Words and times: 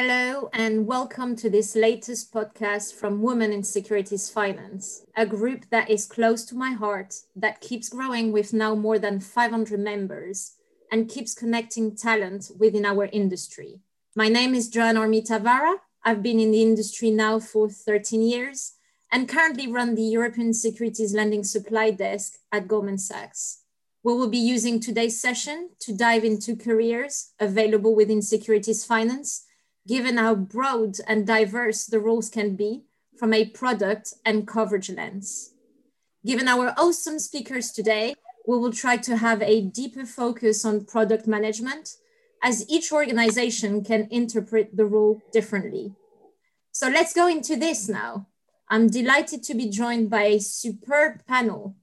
Hello, 0.00 0.48
and 0.52 0.86
welcome 0.86 1.34
to 1.34 1.50
this 1.50 1.74
latest 1.74 2.32
podcast 2.32 2.94
from 2.94 3.20
Women 3.20 3.52
in 3.52 3.64
Securities 3.64 4.30
Finance, 4.30 5.04
a 5.16 5.26
group 5.26 5.64
that 5.70 5.90
is 5.90 6.06
close 6.06 6.44
to 6.44 6.54
my 6.54 6.70
heart, 6.70 7.16
that 7.34 7.60
keeps 7.60 7.88
growing 7.88 8.30
with 8.30 8.52
now 8.52 8.76
more 8.76 9.00
than 9.00 9.18
500 9.18 9.80
members, 9.80 10.52
and 10.92 11.08
keeps 11.08 11.34
connecting 11.34 11.96
talent 11.96 12.52
within 12.60 12.86
our 12.86 13.06
industry. 13.06 13.80
My 14.14 14.28
name 14.28 14.54
is 14.54 14.68
Joanne 14.68 14.94
Ormita 14.94 15.42
Vara. 15.42 15.78
I've 16.04 16.22
been 16.22 16.38
in 16.38 16.52
the 16.52 16.62
industry 16.62 17.10
now 17.10 17.40
for 17.40 17.68
13 17.68 18.22
years 18.22 18.74
and 19.10 19.28
currently 19.28 19.66
run 19.66 19.96
the 19.96 20.02
European 20.02 20.54
Securities 20.54 21.12
Lending 21.12 21.42
Supply 21.42 21.90
Desk 21.90 22.34
at 22.52 22.68
Goldman 22.68 22.98
Sachs. 22.98 23.62
We 24.04 24.12
will 24.14 24.28
be 24.28 24.38
using 24.38 24.78
today's 24.78 25.20
session 25.20 25.70
to 25.80 25.92
dive 25.92 26.22
into 26.22 26.54
careers 26.54 27.32
available 27.40 27.96
within 27.96 28.22
securities 28.22 28.84
finance 28.84 29.46
given 29.88 30.18
how 30.18 30.34
broad 30.34 30.98
and 31.06 31.26
diverse 31.26 31.86
the 31.86 31.98
roles 31.98 32.28
can 32.28 32.54
be 32.54 32.82
from 33.16 33.32
a 33.32 33.46
product 33.46 34.12
and 34.24 34.46
coverage 34.46 34.90
lens. 34.90 35.54
Given 36.24 36.46
our 36.46 36.74
awesome 36.76 37.18
speakers 37.18 37.72
today, 37.72 38.14
we 38.46 38.58
will 38.58 38.72
try 38.72 38.98
to 38.98 39.16
have 39.16 39.40
a 39.42 39.62
deeper 39.62 40.04
focus 40.04 40.64
on 40.64 40.84
product 40.84 41.26
management 41.26 41.96
as 42.42 42.68
each 42.68 42.92
organization 42.92 43.82
can 43.82 44.06
interpret 44.10 44.76
the 44.76 44.84
role 44.84 45.20
differently. 45.32 45.94
So 46.70 46.88
let's 46.88 47.14
go 47.14 47.26
into 47.26 47.56
this 47.56 47.88
now. 47.88 48.28
I'm 48.68 48.88
delighted 48.88 49.42
to 49.44 49.54
be 49.54 49.70
joined 49.70 50.10
by 50.10 50.24
a 50.24 50.38
superb 50.38 51.24
panel. 51.26 51.76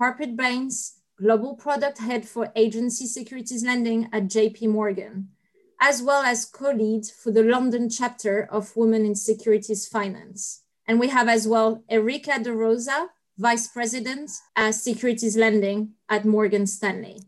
Harpreet 0.00 0.36
Bains, 0.36 0.98
Global 1.18 1.54
Product 1.54 1.98
Head 1.98 2.28
for 2.28 2.52
Agency 2.56 3.06
Securities 3.06 3.64
Lending 3.64 4.08
at 4.12 4.24
JP 4.24 4.68
Morgan, 4.68 5.28
as 5.80 6.02
well 6.02 6.22
as 6.22 6.44
co-lead 6.44 7.06
for 7.06 7.30
the 7.30 7.42
London 7.42 7.90
chapter 7.90 8.48
of 8.50 8.76
Women 8.76 9.04
in 9.04 9.14
Securities 9.14 9.86
Finance. 9.86 10.62
And 10.86 10.98
we 10.98 11.08
have 11.08 11.28
as 11.28 11.46
well 11.46 11.82
Erika 11.88 12.42
De 12.42 12.52
Rosa, 12.52 13.10
Vice 13.38 13.68
President 13.68 14.30
at 14.54 14.74
Securities 14.74 15.36
Lending 15.36 15.90
at 16.08 16.24
Morgan 16.24 16.66
Stanley. 16.66 17.20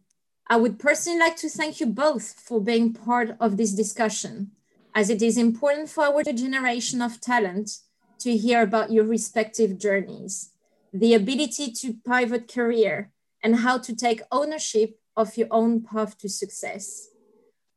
I 0.47 0.57
would 0.57 0.79
personally 0.79 1.19
like 1.19 1.37
to 1.37 1.51
thank 1.51 1.81
you 1.81 1.87
both 1.87 2.33
for 2.41 2.61
being 2.61 2.95
part 2.95 3.37
of 3.39 3.59
this 3.59 3.73
discussion, 3.73 4.53
as 4.95 5.11
it 5.11 5.21
is 5.21 5.37
important 5.37 5.91
for 5.91 6.05
our 6.05 6.23
generation 6.23 7.03
of 7.03 7.21
talent 7.21 7.71
to 8.21 8.37
hear 8.37 8.63
about 8.63 8.91
your 8.91 9.05
respective 9.05 9.79
journeys, 9.79 10.53
the 10.93 11.13
ability 11.13 11.73
to 11.73 11.95
pivot 12.07 12.51
career, 12.53 13.13
and 13.43 13.57
how 13.57 13.77
to 13.77 13.95
take 13.95 14.23
ownership 14.33 14.99
of 15.17 15.37
your 15.37 15.49
own 15.51 15.83
path 15.83 16.17
to 16.19 16.29
success. 16.29 17.11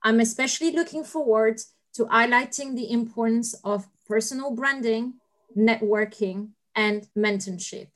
I'm 0.04 0.20
especially 0.20 0.72
looking 0.72 1.04
forward 1.04 1.62
to 1.94 2.06
highlighting 2.06 2.76
the 2.76 2.92
importance 2.92 3.54
of 3.64 3.88
personal 4.08 4.52
branding, 4.52 5.16
networking, 5.56 6.50
and 6.76 7.08
mentorship. 7.18 7.90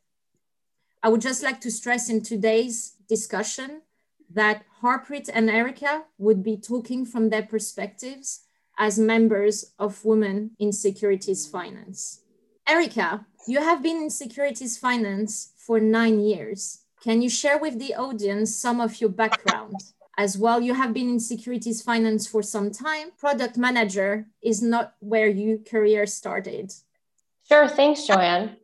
I 1.02 1.10
would 1.10 1.22
just 1.22 1.44
like 1.44 1.62
to 1.62 1.72
stress 1.72 2.10
in 2.10 2.22
today's 2.22 2.96
discussion 3.08 3.82
that 4.34 4.64
Harpreet 4.82 5.30
and 5.34 5.50
Erica 5.50 6.04
would 6.18 6.44
be 6.44 6.58
talking 6.58 7.06
from 7.06 7.30
their 7.30 7.44
perspectives 7.44 8.42
as 8.78 9.00
members 9.00 9.74
of 9.80 10.04
Women 10.04 10.52
in 10.60 10.72
Securities 10.72 11.48
Finance. 11.48 12.22
Erica, 12.68 13.26
you 13.48 13.62
have 13.62 13.82
been 13.84 13.98
in 13.98 14.10
securities 14.10 14.78
finance 14.78 15.54
for 15.58 15.80
nine 15.80 16.20
years. 16.20 16.80
Can 17.04 17.22
you 17.22 17.30
share 17.30 17.60
with 17.60 17.80
the 17.80 17.94
audience 17.94 18.56
some 18.56 18.82
of 18.82 19.00
your 19.00 19.12
background? 19.12 19.76
As 20.18 20.38
well. 20.38 20.62
You 20.62 20.74
have 20.74 20.94
been 20.94 21.10
in 21.10 21.20
securities 21.20 21.82
finance 21.82 22.28
for 22.28 22.42
some 22.42 22.72
time. 22.72 23.12
Product 23.18 23.58
manager 23.58 24.28
is 24.42 24.62
not 24.62 24.96
where 25.00 25.28
your 25.28 25.58
career 25.58 26.06
started. 26.06 26.74
Sure, 27.48 27.68
thanks, 27.68 28.06
Joanne. 28.08 28.58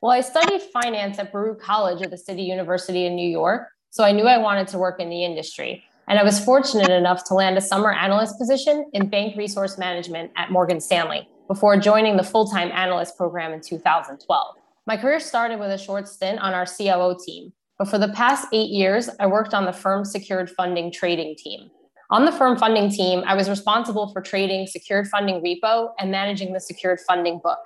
Well, 0.00 0.12
I 0.12 0.20
studied 0.20 0.62
finance 0.62 1.18
at 1.18 1.32
Baruch 1.32 1.60
College 1.60 2.02
at 2.02 2.10
the 2.10 2.18
City 2.18 2.42
University 2.42 3.06
in 3.06 3.16
New 3.16 3.28
York, 3.28 3.68
so 3.90 4.04
I 4.04 4.12
knew 4.12 4.26
I 4.26 4.38
wanted 4.38 4.68
to 4.68 4.78
work 4.78 5.00
in 5.00 5.10
the 5.10 5.24
industry. 5.24 5.82
And 6.06 6.18
I 6.18 6.22
was 6.22 6.42
fortunate 6.42 6.90
enough 6.90 7.24
to 7.24 7.34
land 7.34 7.58
a 7.58 7.60
summer 7.60 7.92
analyst 7.92 8.38
position 8.38 8.88
in 8.94 9.08
bank 9.08 9.36
resource 9.36 9.76
management 9.76 10.30
at 10.36 10.50
Morgan 10.50 10.80
Stanley 10.80 11.28
before 11.48 11.76
joining 11.78 12.16
the 12.16 12.22
full 12.22 12.48
time 12.48 12.70
analyst 12.72 13.16
program 13.16 13.52
in 13.52 13.60
2012. 13.60 14.54
My 14.86 14.96
career 14.96 15.20
started 15.20 15.58
with 15.58 15.70
a 15.70 15.76
short 15.76 16.08
stint 16.08 16.38
on 16.38 16.54
our 16.54 16.64
COO 16.64 17.16
team, 17.22 17.52
but 17.78 17.88
for 17.88 17.98
the 17.98 18.08
past 18.08 18.48
eight 18.52 18.70
years, 18.70 19.08
I 19.20 19.26
worked 19.26 19.54
on 19.54 19.64
the 19.64 19.72
firm 19.72 20.04
secured 20.04 20.50
funding 20.50 20.90
trading 20.90 21.36
team. 21.36 21.70
On 22.10 22.24
the 22.24 22.32
firm 22.32 22.58
funding 22.58 22.90
team, 22.90 23.22
I 23.26 23.34
was 23.34 23.48
responsible 23.48 24.12
for 24.12 24.20
trading 24.20 24.66
secured 24.66 25.06
funding 25.08 25.42
repo 25.42 25.90
and 25.98 26.10
managing 26.10 26.52
the 26.52 26.60
secured 26.60 27.00
funding 27.00 27.38
book. 27.42 27.58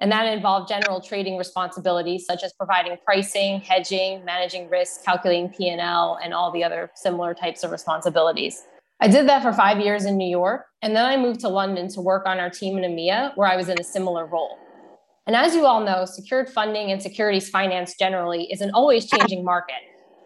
And 0.00 0.12
that 0.12 0.26
involved 0.26 0.68
general 0.68 1.00
trading 1.00 1.38
responsibilities 1.38 2.26
such 2.26 2.42
as 2.42 2.52
providing 2.52 2.98
pricing, 3.04 3.60
hedging, 3.60 4.24
managing 4.24 4.68
risk, 4.68 5.04
calculating 5.04 5.48
P&L, 5.48 6.18
and 6.22 6.34
all 6.34 6.52
the 6.52 6.62
other 6.62 6.90
similar 6.94 7.32
types 7.32 7.62
of 7.62 7.70
responsibilities. 7.70 8.64
I 9.00 9.08
did 9.08 9.28
that 9.28 9.42
for 9.42 9.52
five 9.52 9.80
years 9.80 10.04
in 10.04 10.18
New 10.18 10.28
York, 10.28 10.66
and 10.82 10.94
then 10.94 11.06
I 11.06 11.16
moved 11.16 11.40
to 11.40 11.48
London 11.48 11.88
to 11.88 12.00
work 12.00 12.26
on 12.26 12.38
our 12.38 12.50
team 12.50 12.76
in 12.76 12.90
EMEA, 12.90 13.36
where 13.36 13.48
I 13.48 13.56
was 13.56 13.68
in 13.68 13.78
a 13.80 13.84
similar 13.84 14.26
role. 14.26 14.58
And 15.26 15.34
as 15.34 15.54
you 15.54 15.64
all 15.64 15.82
know, 15.82 16.04
secured 16.04 16.50
funding 16.50 16.90
and 16.90 17.02
securities 17.02 17.48
finance 17.48 17.94
generally 17.98 18.44
is 18.52 18.60
an 18.60 18.70
always 18.74 19.06
changing 19.06 19.44
market, 19.52 19.76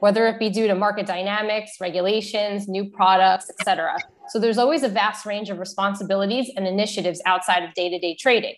whether 0.00 0.26
it 0.26 0.38
be 0.38 0.50
due 0.50 0.66
to 0.66 0.75
market 0.75 1.06
dynamics, 1.06 1.72
regulations, 1.81 2.66
new 2.66 2.91
products, 2.91 3.48
et 3.48 3.64
cetera. 3.64 3.97
So 4.28 4.41
there's 4.41 4.59
always 4.59 4.82
a 4.82 4.88
vast 4.88 5.25
range 5.25 5.50
of 5.50 5.59
responsibilities 5.59 6.50
and 6.56 6.66
initiatives 6.66 7.22
outside 7.26 7.62
of 7.62 7.75
day 7.75 7.88
to 7.88 7.98
day 7.98 8.16
trading. 8.19 8.56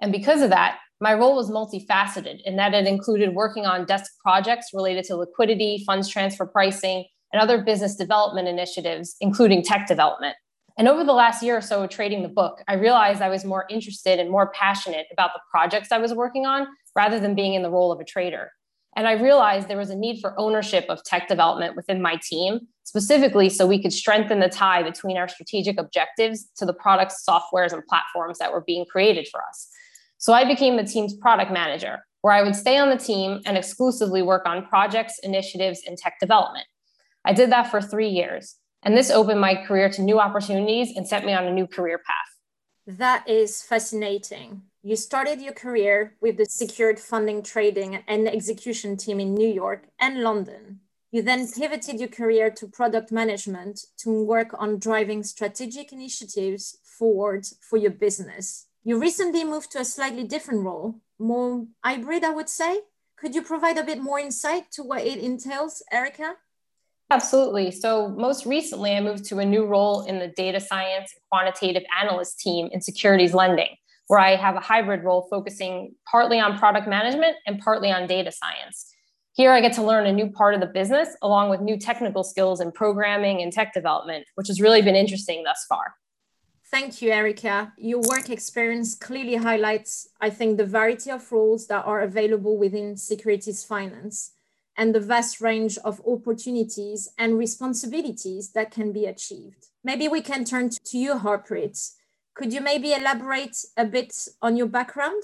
And 0.00 0.12
because 0.12 0.42
of 0.42 0.50
that, 0.50 0.78
my 1.00 1.14
role 1.14 1.36
was 1.36 1.50
multifaceted 1.50 2.40
in 2.44 2.56
that 2.56 2.74
it 2.74 2.86
included 2.86 3.34
working 3.34 3.66
on 3.66 3.84
desk 3.84 4.10
projects 4.22 4.70
related 4.72 5.04
to 5.04 5.16
liquidity, 5.16 5.84
funds 5.86 6.08
transfer 6.08 6.46
pricing, 6.46 7.04
and 7.32 7.40
other 7.40 7.62
business 7.62 7.96
development 7.96 8.48
initiatives, 8.48 9.16
including 9.20 9.62
tech 9.62 9.86
development. 9.86 10.36
And 10.78 10.88
over 10.88 11.04
the 11.04 11.12
last 11.12 11.42
year 11.42 11.56
or 11.56 11.62
so 11.62 11.86
trading 11.86 12.22
the 12.22 12.28
book, 12.28 12.62
I 12.68 12.74
realized 12.74 13.22
I 13.22 13.30
was 13.30 13.44
more 13.44 13.66
interested 13.70 14.18
and 14.18 14.30
more 14.30 14.50
passionate 14.50 15.06
about 15.10 15.30
the 15.34 15.40
projects 15.50 15.90
I 15.90 15.98
was 15.98 16.12
working 16.12 16.44
on 16.44 16.66
rather 16.94 17.18
than 17.18 17.34
being 17.34 17.54
in 17.54 17.62
the 17.62 17.70
role 17.70 17.92
of 17.92 18.00
a 18.00 18.04
trader. 18.04 18.50
And 18.96 19.06
I 19.06 19.12
realized 19.12 19.68
there 19.68 19.76
was 19.76 19.90
a 19.90 19.96
need 19.96 20.20
for 20.20 20.38
ownership 20.38 20.86
of 20.88 21.04
tech 21.04 21.28
development 21.28 21.76
within 21.76 22.00
my 22.00 22.18
team, 22.22 22.60
specifically 22.84 23.50
so 23.50 23.66
we 23.66 23.80
could 23.80 23.92
strengthen 23.92 24.40
the 24.40 24.48
tie 24.48 24.82
between 24.82 25.18
our 25.18 25.28
strategic 25.28 25.78
objectives 25.78 26.48
to 26.56 26.64
the 26.64 26.72
products, 26.72 27.22
softwares, 27.28 27.72
and 27.72 27.86
platforms 27.86 28.38
that 28.38 28.52
were 28.52 28.62
being 28.62 28.86
created 28.86 29.28
for 29.28 29.42
us. 29.42 29.68
So 30.18 30.32
I 30.32 30.46
became 30.46 30.76
the 30.76 30.84
team's 30.84 31.14
product 31.14 31.52
manager, 31.52 31.98
where 32.22 32.32
I 32.32 32.42
would 32.42 32.56
stay 32.56 32.78
on 32.78 32.88
the 32.88 32.96
team 32.96 33.42
and 33.44 33.58
exclusively 33.58 34.22
work 34.22 34.46
on 34.46 34.66
projects, 34.66 35.18
initiatives, 35.22 35.82
and 35.86 35.98
tech 35.98 36.14
development. 36.18 36.66
I 37.24 37.34
did 37.34 37.52
that 37.52 37.70
for 37.70 37.82
three 37.82 38.08
years. 38.08 38.56
And 38.86 38.96
this 38.96 39.10
opened 39.10 39.40
my 39.40 39.56
career 39.56 39.90
to 39.90 40.00
new 40.00 40.20
opportunities 40.20 40.96
and 40.96 41.08
set 41.08 41.24
me 41.24 41.32
on 41.32 41.44
a 41.44 41.52
new 41.52 41.66
career 41.66 41.98
path. 41.98 42.96
That 42.98 43.28
is 43.28 43.60
fascinating. 43.60 44.62
You 44.84 44.94
started 44.94 45.40
your 45.40 45.54
career 45.54 46.14
with 46.20 46.36
the 46.36 46.46
secured 46.46 47.00
funding 47.00 47.42
trading 47.42 48.04
and 48.06 48.28
execution 48.28 48.96
team 48.96 49.18
in 49.18 49.34
New 49.34 49.48
York 49.48 49.88
and 49.98 50.22
London. 50.22 50.78
You 51.10 51.22
then 51.22 51.48
pivoted 51.50 51.98
your 51.98 52.10
career 52.10 52.48
to 52.48 52.68
product 52.68 53.10
management 53.10 53.86
to 54.02 54.22
work 54.22 54.54
on 54.56 54.78
driving 54.78 55.24
strategic 55.24 55.92
initiatives 55.92 56.78
forward 56.84 57.44
for 57.68 57.78
your 57.78 57.90
business. 57.90 58.68
You 58.84 59.00
recently 59.00 59.42
moved 59.42 59.72
to 59.72 59.80
a 59.80 59.84
slightly 59.84 60.22
different 60.22 60.64
role, 60.64 61.00
more 61.18 61.66
hybrid, 61.82 62.22
I 62.22 62.30
would 62.30 62.48
say. 62.48 62.82
Could 63.16 63.34
you 63.34 63.42
provide 63.42 63.78
a 63.78 63.82
bit 63.82 63.98
more 63.98 64.20
insight 64.20 64.70
to 64.72 64.84
what 64.84 65.04
it 65.04 65.18
entails, 65.18 65.82
Erika? 65.90 66.36
Absolutely. 67.10 67.70
So, 67.70 68.08
most 68.08 68.46
recently, 68.46 68.96
I 68.96 69.00
moved 69.00 69.24
to 69.26 69.38
a 69.38 69.44
new 69.44 69.64
role 69.64 70.02
in 70.02 70.18
the 70.18 70.28
data 70.28 70.58
science 70.58 71.12
and 71.14 71.22
quantitative 71.30 71.84
analyst 72.00 72.40
team 72.40 72.68
in 72.72 72.80
securities 72.80 73.32
lending, 73.32 73.68
where 74.08 74.18
I 74.18 74.34
have 74.34 74.56
a 74.56 74.60
hybrid 74.60 75.04
role 75.04 75.28
focusing 75.30 75.94
partly 76.10 76.40
on 76.40 76.58
product 76.58 76.88
management 76.88 77.36
and 77.46 77.60
partly 77.60 77.92
on 77.92 78.08
data 78.08 78.32
science. 78.32 78.92
Here, 79.34 79.52
I 79.52 79.60
get 79.60 79.74
to 79.74 79.82
learn 79.82 80.06
a 80.06 80.12
new 80.12 80.30
part 80.30 80.54
of 80.54 80.60
the 80.60 80.66
business 80.66 81.10
along 81.22 81.50
with 81.50 81.60
new 81.60 81.78
technical 81.78 82.24
skills 82.24 82.60
in 82.60 82.72
programming 82.72 83.40
and 83.40 83.52
tech 83.52 83.72
development, 83.72 84.26
which 84.34 84.48
has 84.48 84.60
really 84.60 84.82
been 84.82 84.96
interesting 84.96 85.44
thus 85.44 85.64
far. 85.68 85.94
Thank 86.72 87.00
you, 87.00 87.12
Erica. 87.12 87.72
Your 87.78 88.00
work 88.00 88.30
experience 88.30 88.96
clearly 88.96 89.36
highlights, 89.36 90.08
I 90.20 90.30
think, 90.30 90.56
the 90.56 90.66
variety 90.66 91.10
of 91.10 91.30
roles 91.30 91.68
that 91.68 91.84
are 91.84 92.00
available 92.00 92.58
within 92.58 92.96
securities 92.96 93.62
finance 93.62 94.32
and 94.76 94.94
the 94.94 95.00
vast 95.00 95.40
range 95.40 95.78
of 95.78 96.00
opportunities 96.06 97.08
and 97.18 97.38
responsibilities 97.38 98.50
that 98.52 98.70
can 98.70 98.92
be 98.92 99.06
achieved. 99.06 99.66
Maybe 99.82 100.08
we 100.08 100.20
can 100.20 100.44
turn 100.44 100.70
to 100.70 100.98
you, 100.98 101.14
Harpreet. 101.14 101.92
Could 102.34 102.52
you 102.52 102.60
maybe 102.60 102.92
elaborate 102.92 103.56
a 103.76 103.84
bit 103.84 104.14
on 104.42 104.56
your 104.56 104.66
background? 104.66 105.22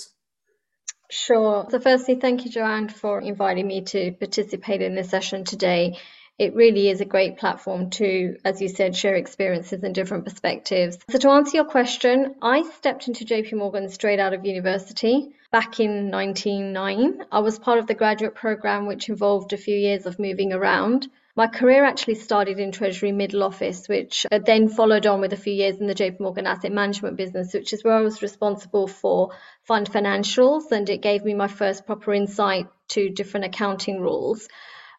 Sure. 1.11 1.67
So, 1.71 1.79
firstly, 1.79 2.15
thank 2.15 2.45
you, 2.45 2.51
Joanne, 2.51 2.89
for 2.89 3.21
inviting 3.21 3.67
me 3.67 3.83
to 3.83 4.13
participate 4.13 4.81
in 4.81 4.95
this 4.95 5.11
session 5.11 5.45
today. 5.45 5.99
It 6.43 6.57
really 6.57 6.89
is 6.89 7.01
a 7.01 7.05
great 7.05 7.39
platform 7.39 7.89
to, 7.89 8.37
as 8.45 8.61
you 8.61 8.67
said, 8.67 8.97
share 8.97 9.15
experiences 9.15 9.85
and 9.85 9.95
different 9.95 10.25
perspectives. 10.25 10.99
So, 11.09 11.19
to 11.19 11.31
answer 11.31 11.59
your 11.59 11.65
question, 11.67 12.35
I 12.43 12.63
stepped 12.79 13.07
into 13.07 13.25
JP 13.25 13.53
Morgan 13.53 13.89
straight 13.89 14.19
out 14.19 14.35
of 14.35 14.45
university 14.45 15.37
back 15.53 15.79
in 15.79 16.11
1999. 16.11 17.27
I 17.31 17.39
was 17.39 17.61
part 17.61 17.79
of 17.79 17.87
the 17.87 17.95
graduate 17.95 18.35
program, 18.35 18.87
which 18.87 19.09
involved 19.09 19.53
a 19.53 19.57
few 19.57 19.77
years 19.77 20.05
of 20.05 20.19
moving 20.19 20.53
around. 20.53 21.09
My 21.37 21.47
career 21.47 21.85
actually 21.85 22.17
started 22.17 22.59
in 22.59 22.73
Treasury 22.73 23.13
middle 23.13 23.45
office, 23.45 23.89
which 23.89 24.27
uh, 24.33 24.41
then 24.45 24.69
followed 24.69 25.07
on 25.07 25.21
with 25.21 25.33
a 25.33 25.37
few 25.45 25.55
years 25.55 25.77
in 25.77 25.87
the 25.87 25.95
JP 25.95 26.19
Morgan 26.19 26.49
asset 26.49 26.73
management 26.73 27.17
business, 27.17 27.55
which 27.55 27.73
is 27.73 27.85
where 27.85 27.95
I 27.95 28.03
was 28.03 28.21
responsible 28.21 28.89
for 28.89 29.31
fund 29.63 29.89
financials. 29.89 30.73
And 30.73 30.91
it 30.91 31.03
gave 31.03 31.25
me 31.25 31.35
my 31.35 31.49
first 31.49 31.87
proper 31.87 32.13
insight 32.13 32.67
to 32.89 33.11
different 33.11 33.47
accounting 33.47 34.01
rules. 34.01 34.49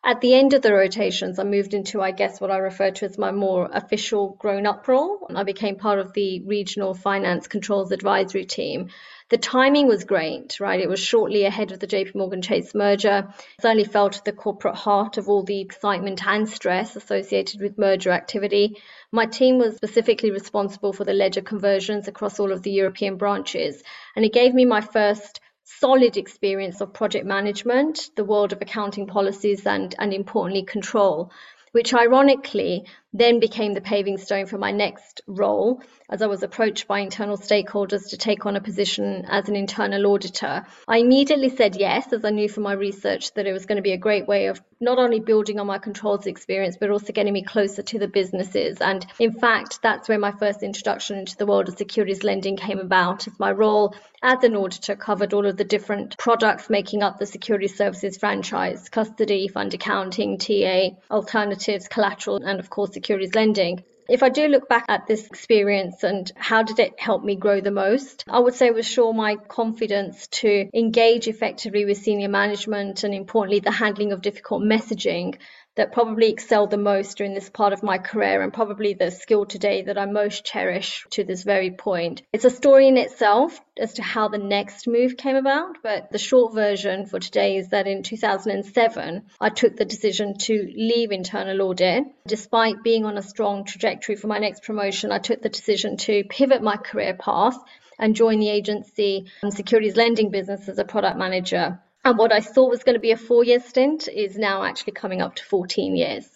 At 0.05 0.19
the 0.19 0.33
end 0.33 0.53
of 0.53 0.61
the 0.61 0.73
rotations, 0.73 1.39
I 1.39 1.44
moved 1.44 1.73
into, 1.73 2.01
I 2.01 2.11
guess, 2.11 2.41
what 2.41 2.51
I 2.51 2.57
refer 2.57 2.91
to 2.91 3.05
as 3.05 3.17
my 3.17 3.31
more 3.31 3.69
official 3.71 4.35
grown 4.38 4.65
up 4.65 4.88
role. 4.88 5.27
I 5.33 5.44
became 5.44 5.77
part 5.77 6.00
of 6.00 6.11
the 6.13 6.41
regional 6.45 6.94
finance 6.94 7.47
controls 7.47 7.91
advisory 7.91 8.45
team 8.45 8.89
the 9.33 9.38
timing 9.39 9.88
was 9.88 10.03
great, 10.03 10.59
right? 10.59 10.79
It 10.79 10.88
was 10.88 11.00
shortly 11.00 11.45
ahead 11.45 11.71
of 11.71 11.79
the 11.79 11.88
JP 11.88 12.13
Morgan 12.13 12.44
Chase 12.44 12.75
merger. 12.75 13.33
Certainly 13.61 13.85
felt 13.85 14.23
the 14.23 14.31
corporate 14.31 14.75
heart 14.75 15.17
of 15.17 15.27
all 15.27 15.41
the 15.41 15.59
excitement 15.59 16.23
and 16.27 16.47
stress 16.47 16.95
associated 16.95 17.59
with 17.59 17.79
merger 17.79 18.11
activity. 18.11 18.77
My 19.11 19.25
team 19.25 19.57
was 19.57 19.75
specifically 19.75 20.29
responsible 20.29 20.94
for 20.94 21.03
the 21.03 21.13
ledger 21.13 21.41
conversions 21.41 22.07
across 22.07 22.39
all 22.39 22.51
of 22.51 22.61
the 22.61 22.69
European 22.71 23.17
branches, 23.17 23.81
and 24.15 24.23
it 24.23 24.33
gave 24.33 24.53
me 24.53 24.65
my 24.65 24.81
first 24.81 25.39
solid 25.80 26.18
experience 26.18 26.81
of 26.81 26.94
project 26.94 27.25
management, 27.25 28.10
the 28.16 28.24
world 28.24 28.54
of 28.54 28.62
accounting 28.62 29.08
policies, 29.08 29.66
and, 29.66 29.96
and 30.00 30.14
importantly, 30.14 30.64
control 30.64 31.31
which 31.74 31.94
ironically 31.94 32.86
then 33.13 33.39
became 33.39 33.74
the 33.74 33.81
paving 33.81 34.18
stone 34.18 34.45
for 34.45 34.57
my 34.57 34.71
next 34.71 35.21
role 35.27 35.81
as 36.10 36.21
I 36.21 36.27
was 36.27 36.44
approached 36.44 36.88
by 36.88 37.00
internal 37.00 37.38
stakeholders 37.38 38.10
to 38.10 38.18
take 38.18 38.45
on 38.45 38.56
a 38.56 38.62
position 38.62 39.25
as 39.27 39.50
an 39.50 39.56
internal 39.56 40.06
auditor. 40.07 40.65
I 40.88 40.98
immediately 40.98 41.50
said 41.50 41.75
yes, 41.75 42.12
as 42.13 42.25
I 42.25 42.30
knew 42.30 42.50
from 42.50 42.63
my 42.63 42.74
research 42.74 43.33
that 43.33 43.48
it 43.48 43.54
was 43.54 43.65
going 43.65 43.77
to 43.77 43.81
be 43.81 43.94
a 43.94 43.98
great 43.98 44.27
way 44.27 44.48
of 44.48 44.62
not 44.80 45.00
only 45.00 45.19
building 45.19 45.60
on 45.60 45.68
my 45.68 45.77
controls 45.77 46.27
experience, 46.27 46.77
but 46.80 46.89
also 46.89 47.13
getting 47.13 47.33
me 47.33 47.44
closer 47.44 47.81
to 47.81 48.00
the 48.00 48.07
businesses. 48.07 48.77
And 48.81 49.06
in 49.18 49.31
fact, 49.31 49.81
that's 49.81 50.10
where 50.10 50.19
my 50.19 50.31
first 50.31 50.62
introduction 50.62 51.18
into 51.18 51.38
the 51.38 51.45
world 51.45 51.69
of 51.69 51.77
securities 51.77 52.24
lending 52.24 52.57
came 52.57 52.80
about, 52.80 53.27
as 53.27 53.39
my 53.39 53.51
role 53.51 53.95
as 54.21 54.44
an 54.44 54.56
auditor 54.56 54.95
covered 54.95 55.33
all 55.33 55.45
of 55.45 55.57
the 55.57 55.63
different 55.63 56.18
products 56.18 56.69
making 56.69 57.01
up 57.01 57.18
the 57.18 57.25
security 57.25 57.68
services 57.68 58.18
franchise 58.18 58.88
custody, 58.89 59.48
fund 59.48 59.74
accounting, 59.74 60.38
TA, 60.38 60.89
alternatives, 61.10 61.88
collateral, 61.88 62.38
and 62.44 62.60
of 62.60 62.69
course, 62.69 62.95
securities 63.03 63.35
lending. 63.35 63.83
If 64.09 64.21
I 64.21 64.29
do 64.29 64.47
look 64.47 64.67
back 64.67 64.85
at 64.89 65.07
this 65.07 65.27
experience 65.27 66.03
and 66.03 66.29
how 66.35 66.63
did 66.63 66.79
it 66.79 67.00
help 67.00 67.23
me 67.23 67.35
grow 67.35 67.61
the 67.61 67.71
most, 67.71 68.23
I 68.29 68.39
would 68.39 68.53
say 68.53 68.67
it 68.67 68.73
was 68.73 68.88
sure 68.88 69.13
my 69.13 69.35
confidence 69.35 70.27
to 70.39 70.69
engage 70.73 71.27
effectively 71.27 71.85
with 71.85 71.97
senior 71.97 72.29
management 72.29 73.03
and 73.03 73.13
importantly 73.13 73.59
the 73.59 73.71
handling 73.71 74.11
of 74.11 74.21
difficult 74.21 74.61
messaging 74.61 75.35
that 75.75 75.92
probably 75.92 76.30
excelled 76.30 76.72
the 76.72 76.78
most 76.78 77.18
during 77.18 77.34
this 77.34 77.50
part 77.50 77.74
of 77.74 77.84
my 77.84 77.98
career 77.98 78.42
and 78.42 78.54
probably 78.54 78.94
the 78.94 79.12
skill 79.12 79.46
today 79.46 79.84
that 79.84 79.98
I 79.98 80.06
most 80.06 80.46
cherish 80.46 81.06
to 81.12 81.24
this 81.24 81.44
very 81.44 81.72
point. 81.72 82.22
It's 82.31 82.46
a 82.46 82.50
story 82.50 82.88
in 82.88 82.98
itself 82.98 83.60
as 83.78 83.94
to 83.94 84.04
how 84.04 84.28
the 84.28 84.38
next 84.38 84.88
move 84.88 85.18
came 85.18 85.36
about, 85.36 85.78
but 85.81 86.12
the 86.12 86.20
short 86.20 86.54
version 86.54 87.06
for 87.06 87.20
today 87.20 87.58
is 87.58 87.70
that 87.70 87.88
in 87.88 88.04
2007, 88.04 89.24
I 89.42 89.50
took 89.50 89.75
the 89.75 89.86
decision 89.86 90.38
to 90.40 90.72
leave 90.75 91.12
internal 91.12 91.62
audit. 91.62 92.04
Despite 92.28 92.84
being 92.84 93.06
on 93.06 93.18
a 93.18 93.24
strong 93.24 93.66
trajectory 93.66 94.16
for 94.16 94.28
my 94.28 94.38
next 94.38 94.64
promotion, 94.64 95.12
I 95.12 95.18
took 95.20 95.42
the 95.42 95.50
decision 95.50 95.98
to 95.98 96.24
pivot 96.24 96.62
my 96.62 96.78
career 96.78 97.16
path 97.16 97.58
and 97.98 98.16
join 98.16 98.40
the 98.40 98.50
agency 98.50 99.25
securities 99.50 99.96
lending 99.96 100.30
business 100.30 100.68
as 100.68 100.78
a 100.78 100.86
product 100.86 101.18
manager. 101.18 101.80
And 102.05 102.17
what 102.17 102.33
I 102.33 102.41
thought 102.41 102.69
was 102.69 102.83
going 102.83 102.95
to 102.95 103.00
be 103.00 103.11
a 103.11 103.17
four 103.17 103.44
year 103.45 103.61
stint 103.61 104.09
is 104.09 104.38
now 104.38 104.63
actually 104.63 104.94
coming 104.94 105.21
up 105.21 105.35
to 105.35 105.44
14 105.45 105.95
years. 105.95 106.29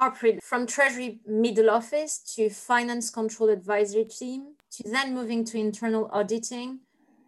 Harpreet, 0.00 0.42
from 0.42 0.66
Treasury 0.66 1.20
middle 1.26 1.70
office 1.70 2.18
to 2.34 2.50
finance 2.50 3.08
control 3.08 3.48
advisory 3.48 4.04
team, 4.04 4.54
to 4.72 4.82
then 4.90 5.14
moving 5.14 5.44
to 5.44 5.58
internal 5.58 6.10
auditing, 6.12 6.80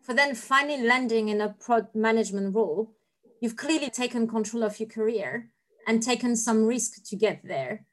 for 0.03 0.13
then 0.13 0.35
finally 0.35 0.83
landing 0.83 1.29
in 1.29 1.41
a 1.41 1.51
product 1.51 1.95
management 1.95 2.55
role, 2.55 2.93
you've 3.41 3.57
clearly 3.57 3.91
taken 3.91 4.27
control 4.27 4.65
of 4.65 4.81
your 4.81 4.89
career 4.89 5.51
and 5.87 6.03
taken 6.03 6.37
some 6.37 6.67
risk 6.67 7.05
to 7.05 7.17
get 7.17 7.41
there. 7.45 7.87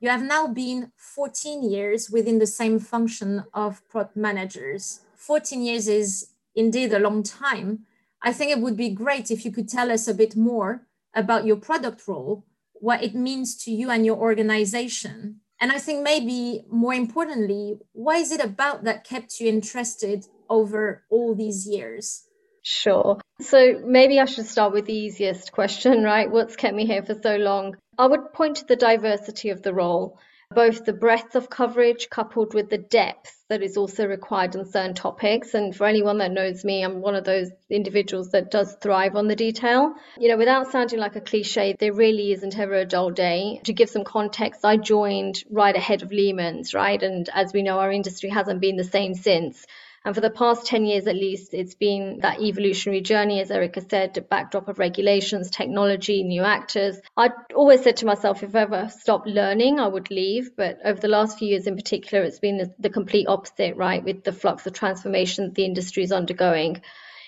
You 0.00 0.10
have 0.10 0.22
now 0.22 0.46
been 0.46 0.92
14 0.96 1.68
years 1.68 2.10
within 2.10 2.38
the 2.38 2.46
same 2.46 2.78
function 2.78 3.44
of 3.52 3.86
product 3.88 4.16
managers. 4.16 5.00
14 5.16 5.62
years 5.62 5.88
is 5.88 6.30
indeed 6.54 6.92
a 6.92 6.98
long 6.98 7.22
time, 7.22 7.86
I 8.22 8.32
think 8.32 8.50
it 8.50 8.60
would 8.60 8.76
be 8.76 8.90
great 8.90 9.30
if 9.30 9.44
you 9.44 9.52
could 9.52 9.68
tell 9.68 9.90
us 9.90 10.06
a 10.06 10.14
bit 10.14 10.36
more 10.36 10.86
about 11.14 11.46
your 11.46 11.56
product 11.56 12.06
role, 12.06 12.44
what 12.74 13.02
it 13.02 13.14
means 13.14 13.56
to 13.64 13.70
you 13.70 13.90
and 13.90 14.04
your 14.04 14.16
organization. 14.16 15.40
And 15.60 15.72
I 15.72 15.78
think 15.78 16.02
maybe 16.02 16.64
more 16.70 16.94
importantly, 16.94 17.78
what 17.92 18.16
is 18.18 18.32
it 18.32 18.42
about 18.42 18.84
that 18.84 19.04
kept 19.04 19.40
you 19.40 19.48
interested 19.48 20.26
over 20.48 21.04
all 21.10 21.34
these 21.34 21.66
years? 21.66 22.24
Sure. 22.62 23.20
So 23.40 23.80
maybe 23.84 24.20
I 24.20 24.26
should 24.26 24.46
start 24.46 24.72
with 24.72 24.86
the 24.86 24.94
easiest 24.94 25.52
question, 25.52 26.02
right? 26.02 26.30
What's 26.30 26.56
kept 26.56 26.74
me 26.74 26.86
here 26.86 27.02
for 27.02 27.18
so 27.20 27.36
long? 27.36 27.76
I 27.98 28.06
would 28.06 28.32
point 28.32 28.56
to 28.56 28.66
the 28.66 28.76
diversity 28.76 29.50
of 29.50 29.62
the 29.62 29.74
role 29.74 30.18
both 30.52 30.84
the 30.84 30.92
breadth 30.92 31.36
of 31.36 31.48
coverage 31.48 32.10
coupled 32.10 32.54
with 32.54 32.70
the 32.70 32.78
depth 32.78 33.36
that 33.48 33.62
is 33.62 33.76
also 33.76 34.06
required 34.06 34.56
on 34.56 34.64
certain 34.64 34.94
topics. 34.94 35.54
And 35.54 35.74
for 35.74 35.86
anyone 35.86 36.18
that 36.18 36.32
knows 36.32 36.64
me, 36.64 36.82
I'm 36.82 37.00
one 37.00 37.14
of 37.14 37.24
those 37.24 37.50
individuals 37.68 38.30
that 38.30 38.50
does 38.50 38.74
thrive 38.80 39.14
on 39.14 39.28
the 39.28 39.36
detail. 39.36 39.94
You 40.18 40.28
know, 40.28 40.36
without 40.36 40.72
sounding 40.72 40.98
like 40.98 41.14
a 41.14 41.20
cliche, 41.20 41.76
there 41.78 41.92
really 41.92 42.32
isn't 42.32 42.58
ever 42.58 42.74
a 42.74 42.84
dull 42.84 43.10
day. 43.10 43.60
To 43.64 43.72
give 43.72 43.90
some 43.90 44.04
context, 44.04 44.64
I 44.64 44.76
joined 44.76 45.44
right 45.50 45.74
ahead 45.74 46.02
of 46.02 46.10
Lehman's, 46.10 46.74
right? 46.74 47.00
And 47.00 47.28
as 47.32 47.52
we 47.52 47.62
know, 47.62 47.78
our 47.78 47.92
industry 47.92 48.30
hasn't 48.30 48.60
been 48.60 48.76
the 48.76 48.84
same 48.84 49.14
since. 49.14 49.66
And 50.02 50.14
for 50.14 50.22
the 50.22 50.30
past 50.30 50.66
10 50.66 50.86
years 50.86 51.06
at 51.06 51.14
least, 51.14 51.52
it's 51.52 51.74
been 51.74 52.20
that 52.22 52.40
evolutionary 52.40 53.02
journey, 53.02 53.40
as 53.40 53.50
Erica 53.50 53.82
said, 53.82 54.26
backdrop 54.30 54.68
of 54.68 54.78
regulations, 54.78 55.50
technology, 55.50 56.22
new 56.22 56.42
actors. 56.42 56.98
I 57.18 57.30
always 57.54 57.82
said 57.82 57.98
to 57.98 58.06
myself, 58.06 58.42
if 58.42 58.54
I 58.54 58.60
ever 58.60 58.88
stopped 58.88 59.26
learning, 59.26 59.78
I 59.78 59.88
would 59.88 60.10
leave. 60.10 60.56
But 60.56 60.78
over 60.84 60.98
the 60.98 61.08
last 61.08 61.38
few 61.38 61.48
years 61.48 61.66
in 61.66 61.76
particular, 61.76 62.24
it's 62.24 62.38
been 62.38 62.56
the, 62.56 62.74
the 62.78 62.88
complete 62.88 63.26
opposite, 63.28 63.76
right, 63.76 64.02
with 64.02 64.24
the 64.24 64.32
flux 64.32 64.66
of 64.66 64.72
transformation 64.72 65.52
the 65.52 65.66
industry 65.66 66.02
is 66.02 66.12
undergoing. 66.12 66.80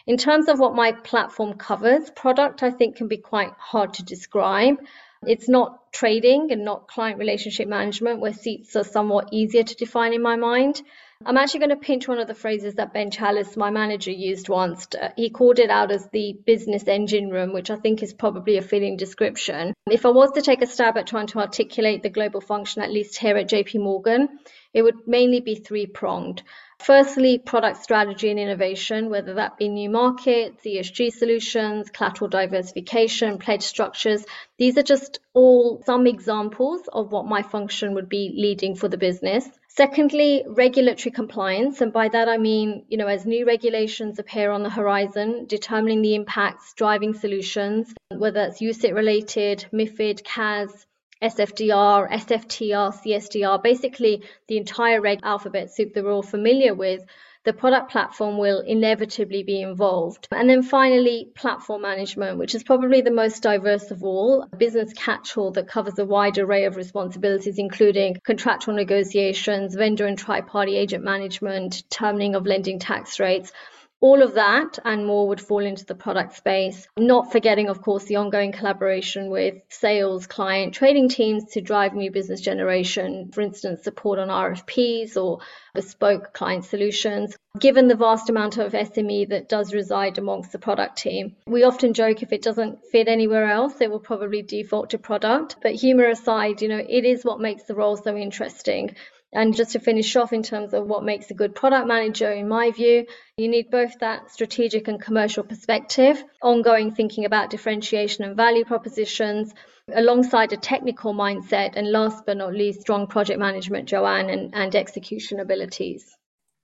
In 0.06 0.16
terms 0.16 0.48
of 0.48 0.58
what 0.58 0.74
my 0.74 0.92
platform 0.92 1.54
covers, 1.54 2.10
product 2.10 2.62
I 2.62 2.70
think 2.70 2.96
can 2.96 3.06
be 3.06 3.18
quite 3.18 3.52
hard 3.58 3.94
to 3.94 4.02
describe. 4.02 4.78
It's 5.24 5.48
not 5.48 5.92
trading 5.92 6.50
and 6.50 6.64
not 6.64 6.88
client 6.88 7.18
relationship 7.18 7.68
management, 7.68 8.20
where 8.20 8.32
seats 8.32 8.74
are 8.76 8.82
somewhat 8.82 9.28
easier 9.30 9.62
to 9.62 9.74
define 9.76 10.14
in 10.14 10.22
my 10.22 10.36
mind. 10.36 10.82
I'm 11.24 11.36
actually 11.36 11.60
going 11.60 11.70
to 11.70 11.76
pinch 11.76 12.08
one 12.08 12.18
of 12.18 12.26
the 12.26 12.34
phrases 12.34 12.74
that 12.74 12.92
Ben 12.92 13.10
Challice, 13.10 13.56
my 13.56 13.70
manager, 13.70 14.10
used 14.10 14.48
once. 14.48 14.86
Uh, 14.94 15.10
he 15.16 15.30
called 15.30 15.58
it 15.58 15.70
out 15.70 15.90
as 15.90 16.08
the 16.12 16.36
business 16.46 16.88
engine 16.88 17.30
room, 17.30 17.52
which 17.52 17.70
I 17.70 17.76
think 17.76 18.02
is 18.02 18.12
probably 18.12 18.56
a 18.56 18.62
fitting 18.62 18.96
description. 18.96 19.74
If 19.90 20.06
I 20.06 20.10
was 20.10 20.32
to 20.32 20.42
take 20.42 20.62
a 20.62 20.66
stab 20.66 20.96
at 20.96 21.06
trying 21.06 21.28
to 21.28 21.38
articulate 21.38 22.02
the 22.02 22.10
global 22.10 22.40
function, 22.40 22.82
at 22.82 22.92
least 22.92 23.18
here 23.18 23.36
at 23.36 23.48
JP 23.48 23.80
Morgan, 23.80 24.28
it 24.74 24.82
would 24.82 25.06
mainly 25.06 25.40
be 25.40 25.54
three 25.54 25.86
pronged. 25.86 26.42
Firstly, 26.78 27.38
product 27.38 27.82
strategy 27.82 28.30
and 28.30 28.40
innovation, 28.40 29.08
whether 29.08 29.34
that 29.34 29.56
be 29.56 29.68
new 29.68 29.90
markets, 29.90 30.64
ESG 30.64 31.12
solutions, 31.12 31.90
collateral 31.90 32.28
diversification, 32.28 33.38
pledge 33.38 33.62
structures. 33.62 34.24
These 34.58 34.78
are 34.78 34.82
just 34.82 35.20
all 35.32 35.82
some 35.86 36.06
examples 36.06 36.88
of 36.92 37.12
what 37.12 37.26
my 37.26 37.42
function 37.42 37.94
would 37.94 38.08
be 38.08 38.34
leading 38.36 38.74
for 38.74 38.88
the 38.88 38.98
business. 38.98 39.48
Secondly, 39.74 40.44
regulatory 40.46 41.10
compliance. 41.10 41.80
And 41.80 41.94
by 41.94 42.10
that, 42.10 42.28
I 42.28 42.36
mean, 42.36 42.84
you 42.88 42.98
know, 42.98 43.06
as 43.06 43.24
new 43.24 43.46
regulations 43.46 44.18
appear 44.18 44.50
on 44.50 44.62
the 44.62 44.68
horizon, 44.68 45.46
determining 45.46 46.02
the 46.02 46.14
impacts, 46.14 46.74
driving 46.74 47.14
solutions, 47.14 47.94
whether 48.10 48.42
it's 48.42 48.60
UCITS 48.60 48.94
related, 48.94 49.64
MIFID, 49.72 50.24
CASS, 50.24 50.86
SFDR, 51.22 52.10
SFTR, 52.10 52.92
CSDR, 52.92 53.62
basically 53.62 54.24
the 54.46 54.58
entire 54.58 55.00
reg 55.00 55.20
alphabet 55.22 55.70
soup 55.72 55.94
that 55.94 56.04
we're 56.04 56.12
all 56.12 56.22
familiar 56.22 56.74
with, 56.74 57.02
the 57.44 57.52
product 57.52 57.90
platform 57.90 58.38
will 58.38 58.60
inevitably 58.60 59.42
be 59.42 59.60
involved. 59.60 60.28
And 60.30 60.48
then 60.48 60.62
finally, 60.62 61.30
platform 61.34 61.82
management, 61.82 62.38
which 62.38 62.54
is 62.54 62.62
probably 62.62 63.00
the 63.00 63.10
most 63.10 63.42
diverse 63.42 63.90
of 63.90 64.04
all, 64.04 64.46
a 64.52 64.56
business 64.56 64.92
catch-all 64.92 65.50
that 65.52 65.68
covers 65.68 65.98
a 65.98 66.04
wide 66.04 66.38
array 66.38 66.64
of 66.64 66.76
responsibilities, 66.76 67.58
including 67.58 68.18
contractual 68.24 68.74
negotiations, 68.74 69.74
vendor 69.74 70.06
and 70.06 70.18
tri-party 70.18 70.76
agent 70.76 71.02
management, 71.02 71.82
determining 71.88 72.34
of 72.34 72.46
lending 72.46 72.78
tax 72.78 73.18
rates, 73.18 73.52
All 74.02 74.20
of 74.20 74.34
that 74.34 74.80
and 74.84 75.06
more 75.06 75.28
would 75.28 75.40
fall 75.40 75.64
into 75.64 75.84
the 75.84 75.94
product 75.94 76.34
space, 76.34 76.88
not 76.98 77.30
forgetting, 77.30 77.68
of 77.68 77.82
course, 77.82 78.02
the 78.02 78.16
ongoing 78.16 78.50
collaboration 78.50 79.30
with 79.30 79.54
sales, 79.68 80.26
client, 80.26 80.74
trading 80.74 81.08
teams 81.08 81.44
to 81.52 81.60
drive 81.60 81.94
new 81.94 82.10
business 82.10 82.40
generation, 82.40 83.30
for 83.32 83.42
instance, 83.42 83.84
support 83.84 84.18
on 84.18 84.26
RFPs 84.26 85.16
or 85.16 85.38
bespoke 85.72 86.32
client 86.32 86.64
solutions. 86.64 87.36
Given 87.60 87.86
the 87.86 87.94
vast 87.94 88.28
amount 88.28 88.58
of 88.58 88.72
SME 88.72 89.28
that 89.28 89.48
does 89.48 89.72
reside 89.72 90.18
amongst 90.18 90.50
the 90.50 90.58
product 90.58 90.98
team, 90.98 91.36
we 91.46 91.62
often 91.62 91.94
joke 91.94 92.24
if 92.24 92.32
it 92.32 92.42
doesn't 92.42 92.84
fit 92.90 93.06
anywhere 93.06 93.48
else, 93.48 93.80
it 93.80 93.88
will 93.88 94.00
probably 94.00 94.42
default 94.42 94.90
to 94.90 94.98
product. 94.98 95.58
But 95.62 95.76
humor 95.76 96.06
aside, 96.06 96.60
you 96.60 96.66
know, 96.66 96.84
it 96.88 97.04
is 97.04 97.24
what 97.24 97.40
makes 97.40 97.62
the 97.64 97.76
role 97.76 97.96
so 97.96 98.16
interesting. 98.16 98.96
And 99.34 99.56
just 99.56 99.72
to 99.72 99.80
finish 99.80 100.14
off 100.16 100.34
in 100.34 100.42
terms 100.42 100.74
of 100.74 100.86
what 100.86 101.04
makes 101.04 101.30
a 101.30 101.34
good 101.34 101.54
product 101.54 101.86
manager, 101.86 102.30
in 102.30 102.48
my 102.48 102.70
view, 102.70 103.06
you 103.38 103.48
need 103.48 103.70
both 103.70 103.98
that 104.00 104.30
strategic 104.30 104.88
and 104.88 105.00
commercial 105.00 105.42
perspective, 105.42 106.22
ongoing 106.42 106.94
thinking 106.94 107.24
about 107.24 107.48
differentiation 107.48 108.24
and 108.24 108.36
value 108.36 108.64
propositions, 108.64 109.54
alongside 109.94 110.52
a 110.52 110.58
technical 110.58 111.14
mindset, 111.14 111.72
and 111.76 111.90
last 111.90 112.26
but 112.26 112.36
not 112.36 112.52
least, 112.52 112.82
strong 112.82 113.06
project 113.06 113.40
management, 113.40 113.88
Joanne, 113.88 114.28
and, 114.28 114.54
and 114.54 114.76
execution 114.76 115.40
abilities. 115.40 116.14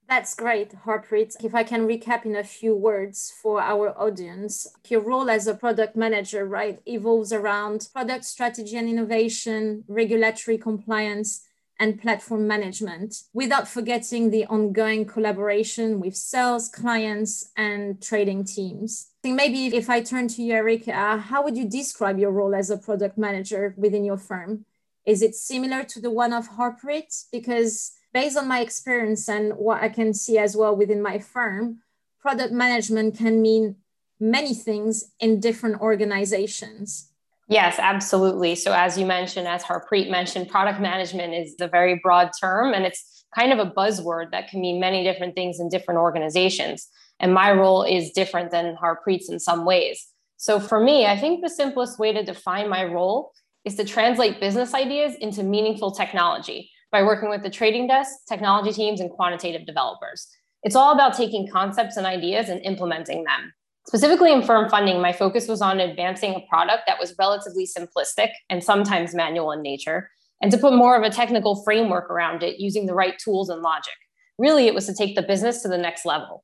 That's 0.07 0.33
great, 0.33 0.73
Harpreet. 0.85 1.35
If 1.43 1.53
I 1.53 1.63
can 1.63 1.87
recap 1.87 2.25
in 2.25 2.35
a 2.35 2.43
few 2.43 2.75
words 2.75 3.31
for 3.43 3.61
our 3.61 3.89
audience, 3.89 4.65
your 4.87 5.01
role 5.01 5.29
as 5.29 5.45
a 5.45 5.53
product 5.53 5.95
manager, 5.95 6.45
right, 6.45 6.79
evolves 6.87 7.31
around 7.31 7.87
product 7.93 8.25
strategy 8.25 8.75
and 8.75 8.89
innovation, 8.89 9.83
regulatory 9.87 10.57
compliance, 10.57 11.41
and 11.79 12.01
platform 12.01 12.45
management 12.45 13.23
without 13.33 13.67
forgetting 13.67 14.29
the 14.29 14.45
ongoing 14.45 15.05
collaboration 15.05 15.99
with 15.99 16.15
sales, 16.15 16.67
clients, 16.67 17.51
and 17.55 18.01
trading 18.01 18.43
teams. 18.43 19.07
I 19.23 19.29
think 19.29 19.35
maybe 19.35 19.67
if 19.75 19.89
I 19.89 20.01
turn 20.01 20.27
to 20.29 20.43
you, 20.43 20.81
how 20.93 21.43
would 21.43 21.57
you 21.57 21.67
describe 21.69 22.19
your 22.19 22.31
role 22.31 22.53
as 22.53 22.69
a 22.69 22.77
product 22.77 23.17
manager 23.17 23.73
within 23.77 24.03
your 24.03 24.17
firm? 24.17 24.65
Is 25.05 25.21
it 25.21 25.35
similar 25.35 25.83
to 25.85 26.01
the 26.01 26.11
one 26.11 26.33
of 26.33 26.49
Harpreet? 26.51 27.25
Because 27.31 27.93
based 28.13 28.37
on 28.37 28.47
my 28.47 28.59
experience 28.59 29.29
and 29.29 29.53
what 29.53 29.81
I 29.81 29.89
can 29.89 30.13
see 30.13 30.37
as 30.37 30.57
well 30.57 30.75
within 30.75 31.01
my 31.01 31.19
firm, 31.19 31.79
product 32.19 32.51
management 32.51 33.17
can 33.17 33.41
mean 33.41 33.77
many 34.19 34.53
things 34.53 35.11
in 35.19 35.39
different 35.39 35.79
organizations. 35.79 37.08
Yes, 37.49 37.79
absolutely. 37.79 38.53
So, 38.53 38.73
as 38.73 38.95
you 38.95 39.07
mentioned, 39.07 39.47
as 39.47 39.63
Harpreet 39.63 40.09
mentioned, 40.09 40.49
product 40.49 40.79
management 40.79 41.33
is 41.33 41.55
a 41.59 41.67
very 41.67 41.99
broad 42.01 42.29
term 42.39 42.75
and 42.75 42.85
it's 42.85 43.25
kind 43.35 43.51
of 43.51 43.57
a 43.57 43.71
buzzword 43.71 44.31
that 44.31 44.49
can 44.49 44.61
mean 44.61 44.79
many 44.79 45.03
different 45.03 45.33
things 45.33 45.59
in 45.59 45.67
different 45.67 45.99
organizations. 45.99 46.87
And 47.19 47.33
my 47.33 47.51
role 47.51 47.81
is 47.81 48.11
different 48.11 48.51
than 48.51 48.77
Harpreet's 48.81 49.29
in 49.29 49.39
some 49.39 49.65
ways. 49.65 50.07
So, 50.37 50.59
for 50.59 50.79
me, 50.79 51.07
I 51.07 51.17
think 51.17 51.41
the 51.41 51.49
simplest 51.49 51.97
way 51.97 52.13
to 52.13 52.23
define 52.23 52.69
my 52.69 52.83
role 52.83 53.31
is 53.65 53.75
to 53.75 53.83
translate 53.83 54.39
business 54.39 54.75
ideas 54.75 55.15
into 55.19 55.41
meaningful 55.41 55.91
technology 55.91 56.69
by 56.91 57.01
working 57.01 57.29
with 57.29 57.41
the 57.41 57.49
trading 57.49 57.87
desk, 57.87 58.11
technology 58.27 58.71
teams, 58.71 59.01
and 59.01 59.09
quantitative 59.09 59.65
developers. 59.65 60.27
It's 60.61 60.75
all 60.75 60.93
about 60.93 61.17
taking 61.17 61.49
concepts 61.51 61.97
and 61.97 62.05
ideas 62.05 62.47
and 62.49 62.61
implementing 62.61 63.23
them. 63.23 63.53
Specifically 63.89 64.31
in 64.31 64.43
firm 64.43 64.69
funding, 64.69 65.01
my 65.01 65.11
focus 65.11 65.47
was 65.47 65.63
on 65.63 65.79
advancing 65.79 66.35
a 66.35 66.45
product 66.47 66.83
that 66.85 66.99
was 66.99 67.15
relatively 67.17 67.65
simplistic 67.65 68.29
and 68.47 68.63
sometimes 68.63 69.15
manual 69.15 69.51
in 69.51 69.63
nature, 69.63 70.11
and 70.43 70.51
to 70.51 70.59
put 70.59 70.75
more 70.75 70.95
of 70.95 71.01
a 71.01 71.09
technical 71.09 71.63
framework 71.63 72.07
around 72.11 72.43
it 72.43 72.59
using 72.59 72.85
the 72.85 72.93
right 72.93 73.17
tools 73.17 73.49
and 73.49 73.63
logic. 73.63 73.95
Really, 74.37 74.67
it 74.67 74.75
was 74.75 74.85
to 74.85 74.93
take 74.93 75.15
the 75.15 75.23
business 75.23 75.63
to 75.63 75.67
the 75.67 75.77
next 75.79 76.05
level. 76.05 76.43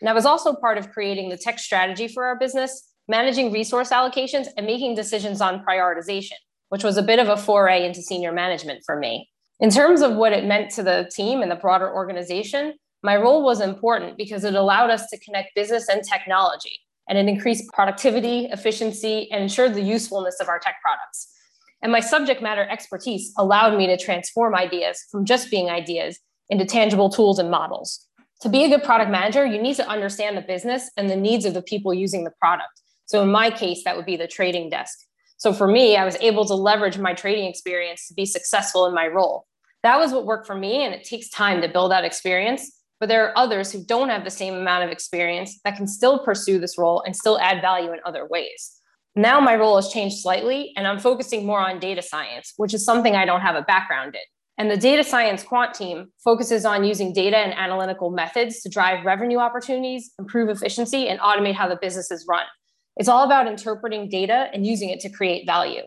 And 0.00 0.10
I 0.10 0.14
was 0.14 0.26
also 0.26 0.52
part 0.52 0.76
of 0.76 0.90
creating 0.90 1.28
the 1.28 1.36
tech 1.36 1.60
strategy 1.60 2.08
for 2.08 2.24
our 2.24 2.36
business, 2.36 2.90
managing 3.06 3.52
resource 3.52 3.90
allocations, 3.90 4.48
and 4.56 4.66
making 4.66 4.96
decisions 4.96 5.40
on 5.40 5.64
prioritization, 5.64 6.32
which 6.70 6.82
was 6.82 6.96
a 6.96 7.04
bit 7.04 7.20
of 7.20 7.28
a 7.28 7.36
foray 7.36 7.86
into 7.86 8.02
senior 8.02 8.32
management 8.32 8.82
for 8.84 8.98
me. 8.98 9.30
In 9.60 9.70
terms 9.70 10.02
of 10.02 10.16
what 10.16 10.32
it 10.32 10.44
meant 10.44 10.72
to 10.72 10.82
the 10.82 11.08
team 11.14 11.40
and 11.40 11.52
the 11.52 11.54
broader 11.54 11.88
organization, 11.94 12.74
my 13.04 13.16
role 13.16 13.44
was 13.44 13.60
important 13.60 14.16
because 14.16 14.44
it 14.44 14.54
allowed 14.54 14.88
us 14.88 15.08
to 15.10 15.18
connect 15.18 15.54
business 15.54 15.90
and 15.90 16.02
technology, 16.02 16.80
and 17.06 17.18
it 17.18 17.28
increased 17.28 17.70
productivity, 17.74 18.46
efficiency, 18.46 19.30
and 19.30 19.42
ensured 19.42 19.74
the 19.74 19.82
usefulness 19.82 20.40
of 20.40 20.48
our 20.48 20.58
tech 20.58 20.76
products. 20.82 21.30
And 21.82 21.92
my 21.92 22.00
subject 22.00 22.40
matter 22.40 22.66
expertise 22.66 23.34
allowed 23.36 23.76
me 23.76 23.86
to 23.88 23.98
transform 23.98 24.54
ideas 24.54 25.04
from 25.12 25.26
just 25.26 25.50
being 25.50 25.68
ideas 25.68 26.18
into 26.48 26.64
tangible 26.64 27.10
tools 27.10 27.38
and 27.38 27.50
models. 27.50 28.06
To 28.40 28.48
be 28.48 28.64
a 28.64 28.70
good 28.70 28.82
product 28.82 29.10
manager, 29.10 29.44
you 29.44 29.60
need 29.60 29.76
to 29.76 29.86
understand 29.86 30.38
the 30.38 30.42
business 30.42 30.90
and 30.96 31.10
the 31.10 31.16
needs 31.16 31.44
of 31.44 31.52
the 31.52 31.60
people 31.60 31.92
using 31.92 32.24
the 32.24 32.32
product. 32.40 32.80
So, 33.04 33.22
in 33.22 33.30
my 33.30 33.50
case, 33.50 33.84
that 33.84 33.96
would 33.96 34.06
be 34.06 34.16
the 34.16 34.26
trading 34.26 34.70
desk. 34.70 34.98
So, 35.36 35.52
for 35.52 35.68
me, 35.68 35.98
I 35.98 36.06
was 36.06 36.16
able 36.22 36.46
to 36.46 36.54
leverage 36.54 36.96
my 36.96 37.12
trading 37.12 37.50
experience 37.50 38.08
to 38.08 38.14
be 38.14 38.24
successful 38.24 38.86
in 38.86 38.94
my 38.94 39.08
role. 39.08 39.46
That 39.82 39.98
was 39.98 40.10
what 40.10 40.24
worked 40.24 40.46
for 40.46 40.54
me, 40.54 40.86
and 40.86 40.94
it 40.94 41.04
takes 41.04 41.28
time 41.28 41.60
to 41.60 41.68
build 41.68 41.92
that 41.92 42.04
experience 42.06 42.80
but 43.04 43.08
there 43.08 43.28
are 43.28 43.36
others 43.36 43.70
who 43.70 43.84
don't 43.84 44.08
have 44.08 44.24
the 44.24 44.30
same 44.30 44.54
amount 44.54 44.82
of 44.82 44.88
experience 44.88 45.60
that 45.62 45.76
can 45.76 45.86
still 45.86 46.20
pursue 46.20 46.58
this 46.58 46.78
role 46.78 47.02
and 47.04 47.14
still 47.14 47.38
add 47.38 47.60
value 47.60 47.92
in 47.92 47.98
other 48.06 48.26
ways. 48.26 48.80
Now 49.14 49.40
my 49.40 49.56
role 49.56 49.76
has 49.76 49.90
changed 49.90 50.22
slightly 50.22 50.72
and 50.74 50.86
I'm 50.88 50.98
focusing 50.98 51.44
more 51.44 51.60
on 51.60 51.80
data 51.80 52.00
science, 52.00 52.54
which 52.56 52.72
is 52.72 52.82
something 52.82 53.14
I 53.14 53.26
don't 53.26 53.42
have 53.42 53.56
a 53.56 53.60
background 53.60 54.14
in. 54.14 54.22
And 54.56 54.70
the 54.70 54.78
data 54.78 55.04
science 55.04 55.42
quant 55.42 55.74
team 55.74 56.12
focuses 56.24 56.64
on 56.64 56.82
using 56.82 57.12
data 57.12 57.36
and 57.36 57.52
analytical 57.52 58.10
methods 58.10 58.62
to 58.62 58.70
drive 58.70 59.04
revenue 59.04 59.36
opportunities, 59.36 60.12
improve 60.18 60.48
efficiency, 60.48 61.06
and 61.06 61.20
automate 61.20 61.56
how 61.56 61.68
the 61.68 61.76
business 61.76 62.10
is 62.10 62.24
run. 62.26 62.46
It's 62.96 63.10
all 63.10 63.26
about 63.26 63.46
interpreting 63.46 64.08
data 64.08 64.48
and 64.54 64.66
using 64.66 64.88
it 64.88 65.00
to 65.00 65.10
create 65.10 65.44
value. 65.44 65.82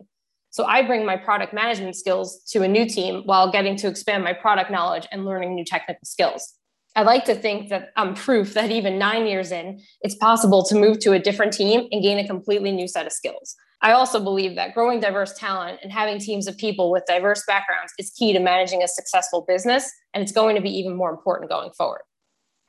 So 0.51 0.65
I 0.65 0.83
bring 0.85 1.03
my 1.03 1.17
product 1.17 1.51
management 1.51 1.95
skills 1.95 2.43
to 2.51 2.61
a 2.61 2.67
new 2.67 2.87
team 2.87 3.23
while 3.25 3.51
getting 3.51 3.75
to 3.77 3.87
expand 3.87 4.23
my 4.23 4.33
product 4.33 4.69
knowledge 4.69 5.07
and 5.11 5.25
learning 5.25 5.55
new 5.55 5.65
technical 5.65 6.05
skills. 6.05 6.53
I 6.97 7.03
like 7.03 7.25
to 7.25 7.35
think 7.35 7.69
that 7.69 7.91
I'm 7.95 8.15
proof 8.15 8.55
that 8.55 8.71
even 8.71 8.97
nine 8.97 9.27
years 9.27 9.51
in, 9.51 9.79
it's 10.01 10.15
possible 10.15 10.63
to 10.63 10.73
move 10.73 10.97
to 11.01 11.11
a 11.11 11.19
different 11.19 11.53
team 11.53 11.87
and 11.91 12.01
gain 12.01 12.17
a 12.17 12.25
completely 12.27 12.71
new 12.71 12.87
set 12.87 13.05
of 13.05 13.11
skills. 13.11 13.55
I 13.83 13.91
also 13.91 14.19
believe 14.19 14.55
that 14.55 14.73
growing 14.73 14.99
diverse 14.99 15.37
talent 15.37 15.79
and 15.83 15.91
having 15.91 16.17
teams 16.17 16.47
of 16.47 16.57
people 16.57 16.89
with 16.89 17.05
diverse 17.05 17.43
backgrounds 17.45 17.93
is 17.99 18.09
key 18.09 18.33
to 18.33 18.39
managing 18.39 18.81
a 18.81 18.87
successful 18.87 19.45
business, 19.47 19.91
and 20.15 20.23
it's 20.23 20.31
going 20.31 20.55
to 20.55 20.61
be 20.61 20.71
even 20.71 20.95
more 20.95 21.11
important 21.11 21.51
going 21.51 21.69
forward. 21.77 22.01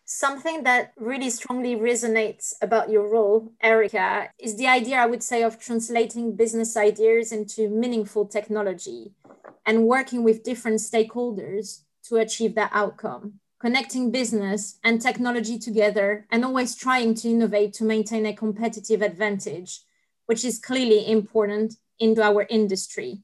Something 0.04 0.62
that 0.64 0.92
really 0.99 1.30
strongly 1.30 1.75
resonates 1.75 2.52
about 2.61 2.90
your 2.90 3.08
role, 3.11 3.50
Erica, 3.62 4.28
is 4.38 4.58
the 4.58 4.66
idea, 4.66 4.97
I 4.97 5.06
would 5.06 5.23
say, 5.23 5.42
of 5.42 5.58
translating 5.58 6.37
business 6.37 6.76
ideas 6.76 7.32
into 7.32 7.70
meaningful 7.70 8.26
technology 8.26 9.12
and 9.64 9.87
working 9.87 10.23
with 10.23 10.44
different 10.44 10.80
stakeholders 10.80 11.85
to 12.04 12.16
achieve 12.16 12.54
that 12.56 12.73
outcome 12.75 13.40
connecting 13.59 14.11
business 14.11 14.79
and 14.85 15.00
technology 15.00 15.59
together, 15.59 16.27
and 16.31 16.45
always 16.45 16.77
trying 16.77 17.15
to 17.15 17.29
innovate 17.29 17.73
to 17.75 17.85
maintain 17.85 18.27
a 18.27 18.33
competitive 18.33 19.03
advantage, 19.03 19.81
which 20.27 20.45
is 20.45 20.59
clearly 20.59 21.11
important 21.11 21.75
into 21.99 22.23
our 22.23 22.47
industry. 22.49 23.23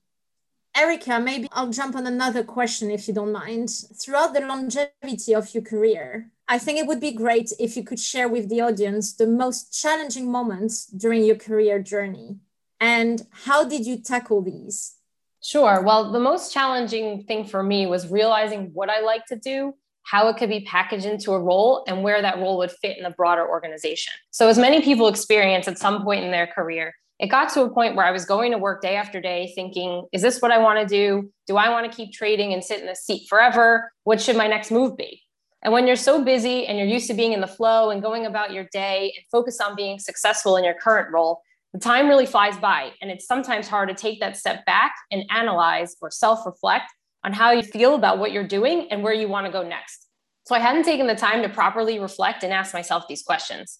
Erica, 0.76 1.20
maybe 1.20 1.46
I'll 1.52 1.70
jump 1.70 1.94
on 1.94 2.06
another 2.06 2.42
question 2.42 2.90
if 2.90 3.06
you 3.06 3.14
don't 3.14 3.30
mind. 3.30 3.70
Throughout 3.70 4.34
the 4.34 4.40
longevity 4.40 5.32
of 5.32 5.54
your 5.54 5.62
career, 5.62 6.32
I 6.48 6.58
think 6.58 6.78
it 6.78 6.86
would 6.88 7.00
be 7.00 7.12
great 7.12 7.52
if 7.60 7.76
you 7.76 7.84
could 7.84 8.00
share 8.00 8.28
with 8.28 8.48
the 8.48 8.60
audience 8.60 9.14
the 9.14 9.28
most 9.28 9.80
challenging 9.80 10.30
moments 10.30 10.86
during 10.86 11.24
your 11.24 11.36
career 11.36 11.78
journey. 11.78 12.38
And 12.80 13.24
how 13.30 13.64
did 13.64 13.86
you 13.86 13.98
tackle 13.98 14.42
these? 14.42 14.96
Sure. 15.40 15.80
Well, 15.80 16.10
the 16.10 16.18
most 16.20 16.52
challenging 16.52 17.22
thing 17.22 17.44
for 17.44 17.62
me 17.62 17.86
was 17.86 18.08
realizing 18.10 18.70
what 18.72 18.90
I 18.90 19.00
like 19.00 19.26
to 19.26 19.36
do 19.36 19.74
how 20.04 20.28
it 20.28 20.36
could 20.36 20.48
be 20.48 20.60
packaged 20.60 21.06
into 21.06 21.32
a 21.32 21.40
role 21.40 21.84
and 21.88 22.02
where 22.02 22.22
that 22.22 22.38
role 22.38 22.58
would 22.58 22.70
fit 22.70 22.96
in 22.96 23.02
the 23.02 23.10
broader 23.10 23.48
organization. 23.48 24.12
So, 24.30 24.48
as 24.48 24.58
many 24.58 24.82
people 24.82 25.08
experience 25.08 25.66
at 25.66 25.78
some 25.78 26.04
point 26.04 26.24
in 26.24 26.30
their 26.30 26.46
career, 26.46 26.94
it 27.18 27.28
got 27.28 27.52
to 27.54 27.62
a 27.62 27.70
point 27.70 27.96
where 27.96 28.04
I 28.04 28.10
was 28.10 28.24
going 28.24 28.52
to 28.52 28.58
work 28.58 28.82
day 28.82 28.96
after 28.96 29.20
day 29.20 29.52
thinking, 29.54 30.06
is 30.12 30.20
this 30.20 30.42
what 30.42 30.50
I 30.50 30.58
want 30.58 30.80
to 30.80 30.86
do? 30.86 31.32
Do 31.46 31.56
I 31.56 31.68
want 31.70 31.90
to 31.90 31.96
keep 31.96 32.12
trading 32.12 32.52
and 32.52 32.62
sit 32.62 32.80
in 32.80 32.86
this 32.86 33.04
seat 33.04 33.26
forever? 33.28 33.90
What 34.04 34.20
should 34.20 34.36
my 34.36 34.46
next 34.46 34.70
move 34.70 34.96
be? 34.96 35.22
And 35.62 35.72
when 35.72 35.86
you're 35.86 35.96
so 35.96 36.22
busy 36.22 36.66
and 36.66 36.76
you're 36.76 36.86
used 36.86 37.06
to 37.06 37.14
being 37.14 37.32
in 37.32 37.40
the 37.40 37.46
flow 37.46 37.90
and 37.90 38.02
going 38.02 38.26
about 38.26 38.52
your 38.52 38.66
day 38.72 39.14
and 39.16 39.24
focus 39.32 39.60
on 39.60 39.74
being 39.74 39.98
successful 39.98 40.56
in 40.56 40.64
your 40.64 40.74
current 40.74 41.10
role, 41.12 41.40
the 41.72 41.80
time 41.80 42.08
really 42.08 42.26
flies 42.26 42.58
by. 42.58 42.92
And 43.00 43.10
it's 43.10 43.26
sometimes 43.26 43.66
hard 43.66 43.88
to 43.88 43.94
take 43.94 44.20
that 44.20 44.36
step 44.36 44.66
back 44.66 44.94
and 45.10 45.24
analyze 45.30 45.96
or 46.02 46.10
self 46.10 46.44
reflect 46.44 46.92
on 47.24 47.32
how 47.32 47.50
you 47.50 47.62
feel 47.62 47.94
about 47.94 48.18
what 48.18 48.32
you're 48.32 48.46
doing 48.46 48.88
and 48.90 49.02
where 49.02 49.14
you 49.14 49.28
want 49.28 49.46
to 49.46 49.52
go 49.52 49.62
next. 49.66 50.06
So 50.44 50.54
I 50.54 50.58
hadn't 50.58 50.84
taken 50.84 51.06
the 51.06 51.14
time 51.14 51.42
to 51.42 51.48
properly 51.48 51.98
reflect 51.98 52.42
and 52.42 52.52
ask 52.52 52.74
myself 52.74 53.04
these 53.08 53.22
questions. 53.22 53.78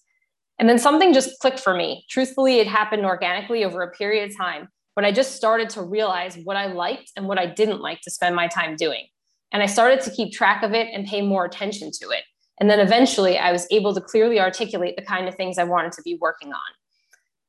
And 0.57 0.67
then 0.67 0.79
something 0.79 1.13
just 1.13 1.39
clicked 1.39 1.59
for 1.59 1.75
me. 1.75 2.05
Truthfully, 2.09 2.59
it 2.59 2.67
happened 2.67 3.05
organically 3.05 3.63
over 3.63 3.81
a 3.83 3.91
period 3.91 4.29
of 4.29 4.37
time, 4.37 4.69
but 4.95 5.05
I 5.05 5.11
just 5.11 5.35
started 5.35 5.69
to 5.71 5.83
realize 5.83 6.37
what 6.43 6.57
I 6.57 6.67
liked 6.67 7.11
and 7.15 7.27
what 7.27 7.37
I 7.37 7.45
didn't 7.45 7.81
like 7.81 8.01
to 8.01 8.11
spend 8.11 8.35
my 8.35 8.47
time 8.47 8.75
doing. 8.75 9.05
And 9.51 9.61
I 9.61 9.67
started 9.67 10.01
to 10.01 10.11
keep 10.11 10.33
track 10.33 10.63
of 10.63 10.73
it 10.73 10.87
and 10.93 11.05
pay 11.05 11.21
more 11.21 11.45
attention 11.45 11.91
to 12.01 12.09
it. 12.09 12.23
And 12.59 12.69
then 12.69 12.79
eventually 12.79 13.37
I 13.37 13.51
was 13.51 13.67
able 13.69 13.93
to 13.93 14.01
clearly 14.01 14.39
articulate 14.39 14.95
the 14.95 15.03
kind 15.03 15.27
of 15.27 15.35
things 15.35 15.57
I 15.57 15.65
wanted 15.65 15.91
to 15.93 16.01
be 16.01 16.17
working 16.19 16.51
on. 16.53 16.59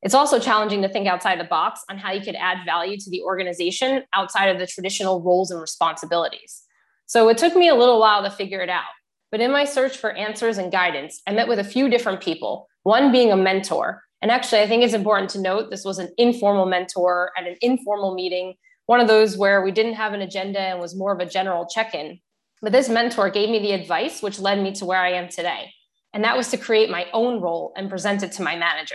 It's 0.07 0.15
also 0.15 0.39
challenging 0.39 0.83
to 0.83 0.89
think 0.89 1.09
outside 1.09 1.41
the 1.41 1.45
box 1.51 1.81
on 1.91 1.99
how 1.99 2.13
you 2.13 2.21
could 2.21 2.37
add 2.37 2.65
value 2.65 2.97
to 2.97 3.11
the 3.11 3.23
organization 3.23 4.05
outside 4.13 4.47
of 4.47 4.61
the 4.61 4.67
traditional 4.69 5.21
roles 5.21 5.51
and 5.51 5.61
responsibilities. 5.61 6.63
So 7.07 7.29
it 7.29 7.39
took 7.39 7.57
me 7.57 7.69
a 7.69 7.75
little 7.75 7.99
while 7.99 8.23
to 8.23 8.31
figure 8.31 8.61
it 8.61 8.69
out. 8.69 8.85
But 9.33 9.41
in 9.41 9.51
my 9.51 9.65
search 9.65 9.97
for 9.97 10.13
answers 10.13 10.59
and 10.59 10.71
guidance, 10.71 11.23
I 11.27 11.33
met 11.33 11.49
with 11.49 11.59
a 11.59 11.65
few 11.65 11.89
different 11.89 12.21
people, 12.21 12.69
one 12.85 13.11
being 13.11 13.33
a 13.33 13.37
mentor. 13.37 14.05
And 14.23 14.31
actually, 14.31 14.61
I 14.61 14.69
think 14.69 14.85
it's 14.85 14.95
important 14.95 15.29
to 15.31 15.41
note 15.41 15.71
this 15.73 15.85
was 15.85 15.99
an 15.99 16.15
informal 16.19 16.67
mentor 16.67 17.33
at 17.37 17.49
an 17.49 17.57
informal 17.61 18.15
meeting, 18.15 18.55
one 18.87 19.01
of 19.01 19.09
those 19.09 19.37
where 19.37 19.65
we 19.65 19.73
didn't 19.73 19.95
have 19.95 20.13
an 20.13 20.23
agenda 20.23 20.61
and 20.61 20.79
was 20.79 20.95
more 20.95 21.13
of 21.13 21.19
a 21.19 21.27
general 21.27 21.67
check 21.67 21.97
in. 21.97 22.21
But 22.63 22.71
this 22.71 22.89
mentor 22.89 23.29
gave 23.29 23.51
me 23.51 23.59
the 23.59 23.73
advice 23.73 24.23
which 24.23 24.39
led 24.39 24.63
me 24.63 24.71
to 24.75 24.85
where 24.85 25.01
I 25.01 25.15
am 25.15 25.29
today. 25.29 25.73
And 26.15 26.23
that 26.23 26.37
was 26.37 26.49
to 26.53 26.59
create 26.59 26.91
my 26.91 27.09
own 27.13 27.41
role 27.41 27.73
and 27.77 27.91
present 27.91 28.23
it 28.23 28.31
to 28.35 28.45
my 28.45 28.55
manager. 28.55 28.95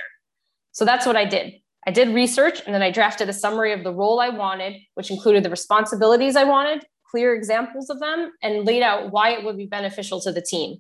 So 0.72 0.86
that's 0.86 1.06
what 1.06 1.16
I 1.16 1.26
did. 1.26 1.54
I 1.86 1.92
did 1.92 2.10
research 2.10 2.62
and 2.66 2.74
then 2.74 2.84
I 2.84 2.92
drafted 2.92 3.28
a 3.30 3.34
summary 3.34 3.74
of 3.74 3.84
the 3.84 3.94
role 3.94 4.20
I 4.20 4.30
wanted, 4.30 4.76
which 4.94 5.10
included 5.10 5.44
the 5.44 5.50
responsibilities 5.50 6.36
I 6.36 6.44
wanted, 6.44 6.86
clear 7.10 7.34
examples 7.34 7.90
of 7.90 8.00
them, 8.00 8.32
and 8.44 8.66
laid 8.66 8.84
out 8.84 9.12
why 9.12 9.32
it 9.32 9.44
would 9.44 9.58
be 9.58 9.66
beneficial 9.66 10.22
to 10.22 10.32
the 10.32 10.42
team. 10.42 10.78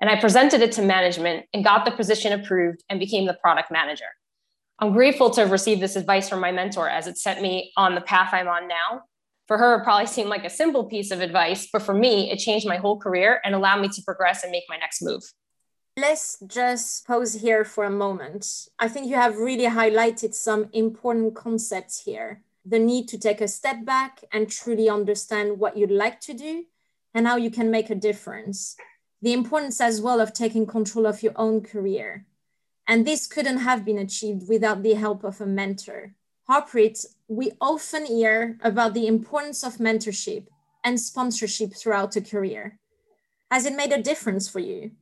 And 0.00 0.10
I 0.10 0.20
presented 0.20 0.60
it 0.60 0.72
to 0.72 0.82
management 0.82 1.46
and 1.52 1.64
got 1.64 1.84
the 1.84 1.90
position 1.90 2.32
approved 2.32 2.82
and 2.88 3.00
became 3.00 3.26
the 3.26 3.34
product 3.34 3.70
manager. 3.70 4.06
I'm 4.80 4.92
grateful 4.92 5.30
to 5.30 5.40
have 5.40 5.52
received 5.52 5.80
this 5.80 5.96
advice 5.96 6.28
from 6.28 6.40
my 6.40 6.50
mentor 6.50 6.88
as 6.88 7.06
it 7.06 7.16
set 7.16 7.40
me 7.40 7.72
on 7.76 7.94
the 7.94 8.00
path 8.00 8.30
I'm 8.32 8.48
on 8.48 8.66
now. 8.66 9.02
For 9.46 9.58
her, 9.58 9.76
it 9.76 9.84
probably 9.84 10.06
seemed 10.06 10.30
like 10.30 10.44
a 10.44 10.50
simple 10.50 10.84
piece 10.84 11.10
of 11.10 11.20
advice, 11.20 11.68
but 11.72 11.82
for 11.82 11.94
me, 11.94 12.30
it 12.30 12.38
changed 12.38 12.66
my 12.66 12.76
whole 12.76 12.98
career 12.98 13.40
and 13.44 13.54
allowed 13.54 13.80
me 13.82 13.88
to 13.88 14.02
progress 14.02 14.42
and 14.42 14.50
make 14.50 14.64
my 14.68 14.76
next 14.76 15.02
move. 15.02 15.22
Let's 15.96 16.38
just 16.44 17.06
pause 17.06 17.34
here 17.34 17.64
for 17.64 17.84
a 17.84 17.90
moment. 17.90 18.68
I 18.80 18.88
think 18.88 19.06
you 19.06 19.14
have 19.14 19.38
really 19.38 19.66
highlighted 19.66 20.34
some 20.34 20.68
important 20.72 21.36
concepts 21.36 22.02
here 22.04 22.42
the 22.66 22.78
need 22.78 23.06
to 23.08 23.18
take 23.18 23.40
a 23.40 23.48
step 23.48 23.84
back 23.84 24.24
and 24.32 24.48
truly 24.48 24.88
understand 24.88 25.58
what 25.58 25.76
you'd 25.76 25.90
like 25.90 26.18
to 26.20 26.32
do 26.32 26.64
and 27.12 27.26
how 27.26 27.36
you 27.36 27.50
can 27.50 27.70
make 27.70 27.90
a 27.90 27.94
difference. 27.94 28.76
The 29.20 29.32
importance 29.32 29.80
as 29.80 30.00
well 30.00 30.20
of 30.20 30.32
taking 30.32 30.66
control 30.66 31.06
of 31.06 31.22
your 31.22 31.34
own 31.36 31.60
career. 31.60 32.26
And 32.88 33.06
this 33.06 33.26
couldn't 33.26 33.58
have 33.58 33.84
been 33.84 33.98
achieved 33.98 34.48
without 34.48 34.82
the 34.82 34.94
help 34.94 35.24
of 35.24 35.40
a 35.40 35.46
mentor. 35.46 36.14
Harpreet, 36.48 37.04
we 37.28 37.52
often 37.60 38.06
hear 38.06 38.58
about 38.62 38.94
the 38.94 39.06
importance 39.06 39.62
of 39.62 39.76
mentorship 39.76 40.46
and 40.82 40.98
sponsorship 40.98 41.74
throughout 41.74 42.16
a 42.16 42.20
career. 42.20 42.78
Has 43.50 43.64
it 43.64 43.76
made 43.76 43.92
a 43.92 44.02
difference 44.02 44.48
for 44.48 44.58
you? 44.58 44.92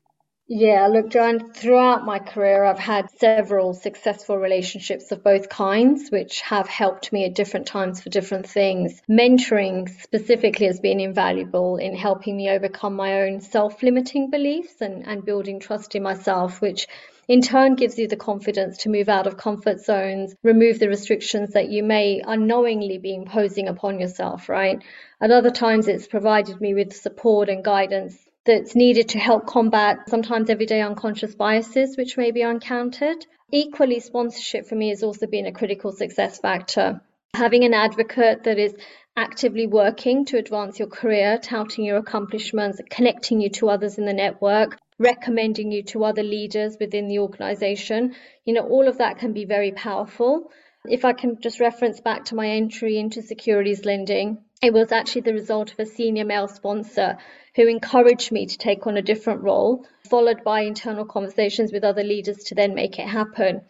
Yeah, 0.55 0.87
look, 0.89 1.09
Joanne, 1.09 1.55
throughout 1.55 2.05
my 2.05 2.19
career, 2.19 2.63
I've 2.63 2.79
had 2.79 3.09
several 3.19 3.73
successful 3.73 4.37
relationships 4.37 5.11
of 5.11 5.25
both 5.25 5.49
kinds, 5.49 6.11
which 6.11 6.43
have 6.43 6.69
helped 6.69 7.11
me 7.11 7.25
at 7.25 7.35
different 7.35 7.67
times 7.67 8.03
for 8.03 8.11
different 8.11 8.47
things. 8.47 9.01
Mentoring 9.09 9.89
specifically 9.89 10.67
has 10.67 10.79
been 10.79 11.01
invaluable 11.01 11.79
in 11.79 11.97
helping 11.97 12.37
me 12.37 12.51
overcome 12.51 12.95
my 12.95 13.23
own 13.23 13.41
self 13.41 13.83
limiting 13.83 14.29
beliefs 14.29 14.83
and, 14.83 15.07
and 15.07 15.25
building 15.25 15.59
trust 15.59 15.95
in 15.95 16.03
myself, 16.03 16.61
which 16.61 16.87
in 17.29 17.41
turn 17.41 17.75
gives 17.75 17.99
you 17.99 18.07
the 18.07 18.17
confidence 18.17 18.77
to 18.77 18.91
move 18.91 19.09
out 19.09 19.27
of 19.27 19.39
comfort 19.39 19.81
zones, 19.81 20.35
remove 20.43 20.79
the 20.79 20.89
restrictions 20.91 21.55
that 21.55 21.71
you 21.71 21.83
may 21.83 22.21
unknowingly 22.23 22.99
be 22.99 23.15
imposing 23.15 23.69
upon 23.69 23.99
yourself, 23.99 24.51
right? 24.51 24.83
At 25.19 25.31
other 25.31 25.51
times, 25.51 25.89
it's 25.89 26.07
provided 26.07 26.61
me 26.61 26.75
with 26.75 26.93
support 26.93 27.49
and 27.49 27.65
guidance 27.65 28.19
that's 28.45 28.75
needed 28.75 29.11
to 29.11 29.19
help 29.19 29.47
combat 29.47 30.09
sometimes 30.09 30.51
everyday 30.51 30.81
unconscious 30.81 31.35
biases 31.35 31.97
which 31.97 32.17
may 32.17 32.31
be 32.31 32.43
encountered. 32.43 33.25
Equally, 33.53 34.01
sponsorship 34.01 34.67
for 34.67 34.75
me 34.75 34.89
has 34.89 35.03
also 35.03 35.27
been 35.27 35.47
a 35.47 35.53
critical 35.53 35.93
success 35.93 36.39
factor. 36.39 37.01
Having 37.35 37.65
an 37.65 37.75
advocate 37.75 38.45
that 38.45 38.59
is 38.59 38.75
actively 39.17 39.67
working 39.67 40.25
to 40.25 40.39
advance 40.39 40.79
your 40.79 40.89
career, 40.89 41.39
touting 41.39 41.85
your 41.85 41.99
accomplishments, 41.99 42.81
connecting 42.91 43.41
you 43.41 43.51
to 43.51 43.69
others 43.69 43.99
in 43.99 44.07
the 44.07 44.13
network, 44.13 44.79
recommending 44.99 45.71
you 45.71 45.83
to 45.83 46.05
other 46.05 46.23
leaders 46.23 46.77
within 46.81 47.09
the 47.09 47.19
organization, 47.19 48.15
you 48.45 48.55
know, 48.55 48.67
all 48.67 48.89
of 48.89 48.99
that 48.99 49.19
can 49.19 49.33
be 49.33 49.45
very 49.45 49.73
powerful. 49.73 50.51
If 50.85 51.05
I 51.05 51.13
can 51.13 51.41
just 51.41 51.61
reference 51.61 52.01
back 52.01 52.25
to 52.27 52.35
my 52.35 52.49
entry 52.49 52.99
into 52.99 53.23
securities 53.23 53.85
lending, 53.85 54.39
it 54.63 54.73
was 54.73 54.93
actually 54.93 55.23
the 55.23 55.33
result 55.35 55.73
of 55.73 55.79
a 55.81 55.87
senior 55.87 56.25
male 56.25 56.49
sponsor 56.49 57.19
who 57.57 57.67
encouraged 57.69 58.31
me 58.33 58.47
to 58.47 58.57
take 58.57 58.87
on 58.87 58.97
a 58.97 59.03
different 59.03 59.43
role, 59.43 59.85
followed 60.09 60.45
by 60.45 60.61
internal 60.63 61.05
conversations 61.05 61.73
with 61.73 61.85
other 61.85 62.05
leaders 62.05 62.39
to 62.45 62.55
then 62.55 62.75
make 62.75 62.99
it 62.99 63.09
happen. 63.09 63.63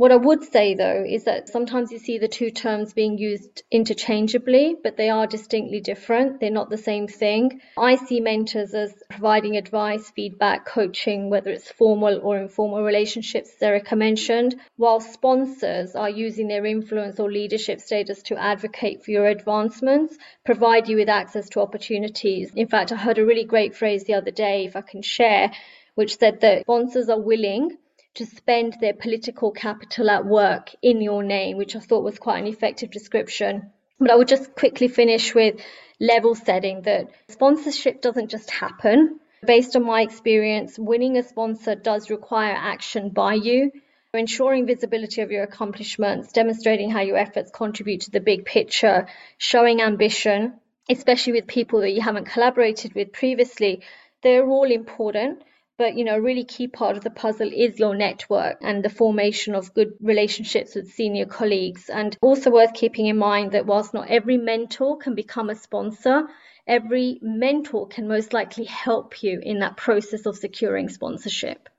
What 0.00 0.12
I 0.12 0.16
would 0.16 0.44
say 0.44 0.72
though 0.72 1.04
is 1.06 1.24
that 1.24 1.50
sometimes 1.50 1.92
you 1.92 1.98
see 1.98 2.16
the 2.16 2.26
two 2.26 2.50
terms 2.50 2.94
being 2.94 3.18
used 3.18 3.64
interchangeably, 3.70 4.76
but 4.82 4.96
they 4.96 5.10
are 5.10 5.26
distinctly 5.26 5.82
different. 5.82 6.40
They're 6.40 6.50
not 6.50 6.70
the 6.70 6.78
same 6.78 7.06
thing. 7.06 7.60
I 7.76 7.96
see 7.96 8.18
mentors 8.20 8.72
as 8.72 8.94
providing 9.10 9.58
advice, 9.58 10.10
feedback, 10.16 10.64
coaching, 10.64 11.28
whether 11.28 11.50
it's 11.50 11.70
formal 11.70 12.18
or 12.22 12.38
informal 12.38 12.82
relationships, 12.82 13.50
as 13.54 13.62
Erica 13.62 13.94
mentioned, 13.94 14.56
while 14.78 15.00
sponsors 15.00 15.94
are 15.94 16.08
using 16.08 16.48
their 16.48 16.64
influence 16.64 17.20
or 17.20 17.30
leadership 17.30 17.78
status 17.78 18.22
to 18.22 18.38
advocate 18.38 19.04
for 19.04 19.10
your 19.10 19.26
advancements, 19.26 20.16
provide 20.46 20.88
you 20.88 20.96
with 20.96 21.10
access 21.10 21.50
to 21.50 21.60
opportunities. 21.60 22.50
In 22.56 22.68
fact, 22.68 22.90
I 22.90 22.96
heard 22.96 23.18
a 23.18 23.26
really 23.26 23.44
great 23.44 23.76
phrase 23.76 24.04
the 24.04 24.14
other 24.14 24.30
day, 24.30 24.64
if 24.64 24.76
I 24.76 24.80
can 24.80 25.02
share, 25.02 25.52
which 25.94 26.16
said 26.16 26.40
that 26.40 26.62
sponsors 26.62 27.10
are 27.10 27.20
willing 27.20 27.76
to 28.14 28.26
spend 28.26 28.76
their 28.80 28.94
political 28.94 29.52
capital 29.52 30.10
at 30.10 30.26
work 30.26 30.74
in 30.82 31.00
your 31.00 31.22
name, 31.22 31.56
which 31.56 31.76
I 31.76 31.80
thought 31.80 32.04
was 32.04 32.18
quite 32.18 32.38
an 32.38 32.46
effective 32.46 32.90
description. 32.90 33.70
But 33.98 34.10
I 34.10 34.16
would 34.16 34.28
just 34.28 34.54
quickly 34.54 34.88
finish 34.88 35.34
with 35.34 35.60
level 36.00 36.34
setting 36.34 36.82
that 36.82 37.10
sponsorship 37.28 38.00
doesn't 38.00 38.28
just 38.28 38.50
happen. 38.50 39.20
Based 39.46 39.76
on 39.76 39.84
my 39.84 40.02
experience, 40.02 40.78
winning 40.78 41.16
a 41.16 41.22
sponsor 41.22 41.74
does 41.74 42.10
require 42.10 42.54
action 42.56 43.10
by 43.10 43.34
you. 43.34 43.70
Ensuring 44.12 44.66
visibility 44.66 45.20
of 45.20 45.30
your 45.30 45.44
accomplishments, 45.44 46.32
demonstrating 46.32 46.90
how 46.90 47.00
your 47.00 47.16
efforts 47.16 47.52
contribute 47.52 48.00
to 48.02 48.10
the 48.10 48.18
big 48.18 48.44
picture, 48.44 49.06
showing 49.38 49.80
ambition, 49.80 50.54
especially 50.88 51.34
with 51.34 51.46
people 51.46 51.80
that 51.82 51.92
you 51.92 52.00
haven't 52.00 52.24
collaborated 52.24 52.92
with 52.94 53.12
previously, 53.12 53.82
they're 54.22 54.48
all 54.48 54.70
important. 54.70 55.42
But 55.80 55.96
you 55.96 56.04
know, 56.04 56.16
a 56.16 56.20
really 56.20 56.44
key 56.44 56.68
part 56.68 56.98
of 56.98 57.04
the 57.04 57.08
puzzle 57.08 57.50
is 57.50 57.78
your 57.78 57.94
network 57.94 58.58
and 58.60 58.84
the 58.84 58.90
formation 58.90 59.54
of 59.54 59.72
good 59.72 59.94
relationships 60.02 60.74
with 60.74 60.92
senior 60.92 61.24
colleagues. 61.24 61.88
And 61.88 62.18
also 62.20 62.50
worth 62.50 62.74
keeping 62.74 63.06
in 63.06 63.16
mind 63.16 63.52
that 63.52 63.64
whilst 63.64 63.94
not 63.94 64.10
every 64.10 64.36
mentor 64.36 64.98
can 64.98 65.14
become 65.14 65.48
a 65.48 65.54
sponsor, 65.54 66.28
every 66.66 67.18
mentor 67.22 67.88
can 67.88 68.06
most 68.08 68.34
likely 68.34 68.64
help 68.64 69.22
you 69.22 69.40
in 69.42 69.60
that 69.60 69.78
process 69.78 70.26
of 70.26 70.36
securing 70.36 70.90
sponsorship. 70.90 71.70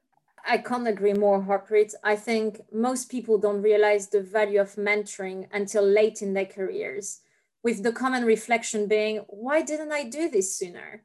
I 0.43 0.57
can't 0.57 0.87
agree 0.87 1.13
more, 1.13 1.39
Harpreet. 1.39 1.93
I 2.03 2.15
think 2.15 2.59
most 2.73 3.11
people 3.11 3.37
don't 3.37 3.61
realize 3.61 4.07
the 4.07 4.23
value 4.23 4.61
of 4.61 4.77
mentoring 4.77 5.47
until 5.53 5.83
late 5.83 6.23
in 6.23 6.33
their 6.33 6.47
careers, 6.47 7.19
with 7.61 7.83
the 7.83 7.91
common 7.91 8.25
reflection 8.25 8.87
being, 8.87 9.17
why 9.27 9.61
didn't 9.61 9.91
I 9.91 10.05
do 10.05 10.27
this 10.27 10.55
sooner? 10.55 11.03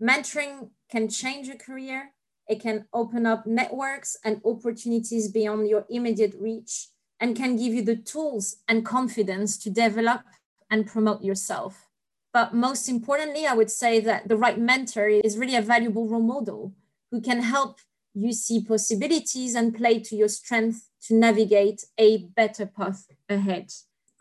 Mentoring 0.00 0.70
can 0.92 1.08
change 1.08 1.48
a 1.48 1.56
career. 1.56 2.12
It 2.46 2.60
can 2.60 2.84
open 2.92 3.24
up 3.24 3.46
networks 3.46 4.16
and 4.24 4.42
opportunities 4.44 5.26
beyond 5.28 5.66
your 5.66 5.86
immediate 5.88 6.34
reach 6.38 6.88
and 7.18 7.34
can 7.34 7.56
give 7.56 7.72
you 7.72 7.82
the 7.82 7.96
tools 7.96 8.56
and 8.68 8.84
confidence 8.84 9.56
to 9.58 9.70
develop 9.70 10.20
and 10.70 10.86
promote 10.86 11.22
yourself. 11.22 11.88
But 12.32 12.52
most 12.52 12.88
importantly, 12.88 13.46
I 13.46 13.54
would 13.54 13.70
say 13.70 14.00
that 14.00 14.28
the 14.28 14.36
right 14.36 14.58
mentor 14.58 15.08
is 15.08 15.38
really 15.38 15.56
a 15.56 15.62
valuable 15.62 16.06
role 16.06 16.28
model 16.34 16.74
who 17.10 17.20
can 17.22 17.40
help 17.42 17.78
you 18.14 18.32
see 18.34 18.62
possibilities 18.62 19.54
and 19.54 19.74
play 19.74 19.98
to 20.00 20.14
your 20.16 20.28
strength 20.28 20.90
to 21.06 21.14
navigate 21.14 21.86
a 21.96 22.18
better 22.36 22.66
path 22.66 23.06
ahead. 23.30 23.72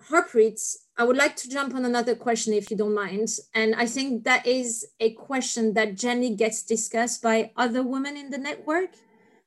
Harpreet, 0.09 0.61
I 1.01 1.03
would 1.03 1.17
like 1.17 1.35
to 1.37 1.49
jump 1.49 1.73
on 1.73 1.83
another 1.83 2.13
question 2.13 2.53
if 2.53 2.69
you 2.69 2.77
don't 2.77 2.93
mind. 2.93 3.29
And 3.55 3.73
I 3.73 3.87
think 3.87 4.23
that 4.25 4.45
is 4.45 4.85
a 4.99 5.13
question 5.13 5.73
that 5.73 5.97
generally 5.97 6.35
gets 6.35 6.61
discussed 6.61 7.23
by 7.23 7.49
other 7.57 7.81
women 7.81 8.15
in 8.15 8.29
the 8.29 8.37
network. 8.37 8.91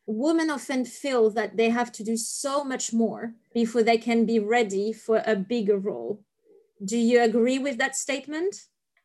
Women 0.04 0.50
often 0.50 0.84
feel 0.84 1.30
that 1.30 1.56
they 1.56 1.70
have 1.70 1.92
to 1.92 2.02
do 2.02 2.16
so 2.16 2.64
much 2.64 2.92
more 2.92 3.34
before 3.54 3.84
they 3.84 3.98
can 3.98 4.26
be 4.26 4.40
ready 4.40 4.92
for 4.92 5.22
a 5.24 5.36
bigger 5.36 5.78
role. 5.78 6.24
Do 6.84 6.98
you 6.98 7.22
agree 7.22 7.60
with 7.60 7.78
that 7.78 7.94
statement? 7.94 8.56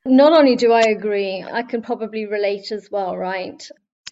Not 0.03 0.33
only 0.33 0.55
do 0.55 0.71
I 0.71 0.81
agree, 0.97 1.45
I 1.47 1.61
can 1.61 1.83
probably 1.83 2.25
relate 2.25 2.71
as 2.71 2.89
well, 2.89 3.15
right? 3.15 3.61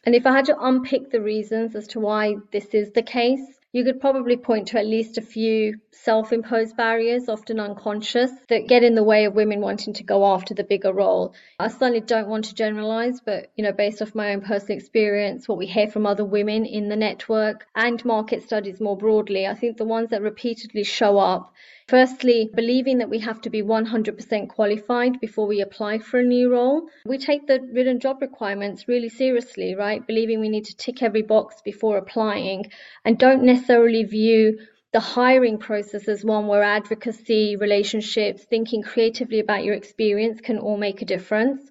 And 0.06 0.14
if 0.14 0.28
I 0.28 0.36
had 0.36 0.46
to 0.46 0.60
unpick 0.60 1.10
the 1.10 1.22
reasons 1.22 1.76
as 1.76 1.88
to 1.88 2.00
why 2.00 2.36
this 2.52 2.68
is 2.76 2.92
the 2.92 3.02
case, 3.02 3.42
you 3.74 3.84
could 3.84 4.00
probably 4.00 4.38
point 4.38 4.70
to 4.70 4.80
at 4.80 4.86
least 4.86 5.18
a 5.18 5.22
few 5.22 5.80
self 5.92 6.32
imposed 6.32 6.78
barriers, 6.78 7.28
often 7.28 7.60
unconscious, 7.60 8.32
that 8.50 8.68
get 8.68 8.84
in 8.84 8.96
the 8.96 9.04
way 9.04 9.26
of 9.26 9.34
women 9.34 9.60
wanting 9.60 9.94
to 9.94 10.04
go 10.04 10.26
after 10.26 10.54
the 10.54 10.64
bigger 10.64 10.94
role. 10.94 11.34
I 11.60 11.68
certainly 11.68 12.02
don't 12.02 12.30
want 12.30 12.46
to 12.46 12.56
generalize, 12.56 13.20
but 13.20 13.52
you 13.56 13.64
know, 13.64 13.74
based 13.74 14.02
off 14.02 14.16
my 14.16 14.34
own 14.34 14.42
personal 14.42 14.78
experience, 14.78 15.48
what 15.48 15.58
we 15.58 15.66
hear 15.66 15.88
from 15.88 16.06
other 16.06 16.26
women 16.26 16.66
in 16.66 16.88
the 16.88 16.96
network 16.96 17.68
and 17.76 18.04
market 18.06 18.44
studies 18.44 18.80
more 18.80 18.98
broadly, 18.98 19.46
I 19.46 19.56
think 19.56 19.78
the 19.78 19.86
ones 19.86 20.12
that 20.12 20.22
repeatedly 20.22 20.84
show 20.84 21.18
up 21.18 21.54
Firstly, 21.88 22.50
believing 22.54 22.98
that 22.98 23.10
we 23.10 23.20
have 23.20 23.40
to 23.44 23.50
be 23.50 23.62
100% 23.62 24.50
qualified 24.50 25.22
before 25.22 25.48
we 25.48 25.62
apply 25.62 26.00
for 26.00 26.20
a 26.20 26.24
new 26.24 26.52
role. 26.52 26.90
We 27.06 27.18
take 27.18 27.48
the 27.48 27.62
written 27.62 28.02
job 28.02 28.22
requirements 28.22 28.90
really 28.90 29.08
seriously, 29.08 29.74
right? 29.74 30.06
Believing 30.06 30.42
we 30.42 30.50
need 30.50 30.66
to 30.66 30.76
tick 30.76 31.02
every 31.02 31.22
box 31.22 31.62
before 31.64 31.98
applying 31.98 32.74
and 33.06 33.18
don't 33.18 33.44
necessarily 33.58 34.04
view 34.04 34.60
the 34.94 35.00
hiring 35.00 35.58
process 35.58 36.08
as 36.08 36.24
one 36.24 36.48
where 36.48 36.64
advocacy, 36.64 37.56
relationships, 37.56 38.46
thinking 38.50 38.82
creatively 38.82 39.40
about 39.40 39.64
your 39.64 39.74
experience 39.74 40.40
can 40.42 40.58
all 40.58 40.78
make 40.78 41.02
a 41.02 41.06
difference. 41.06 41.62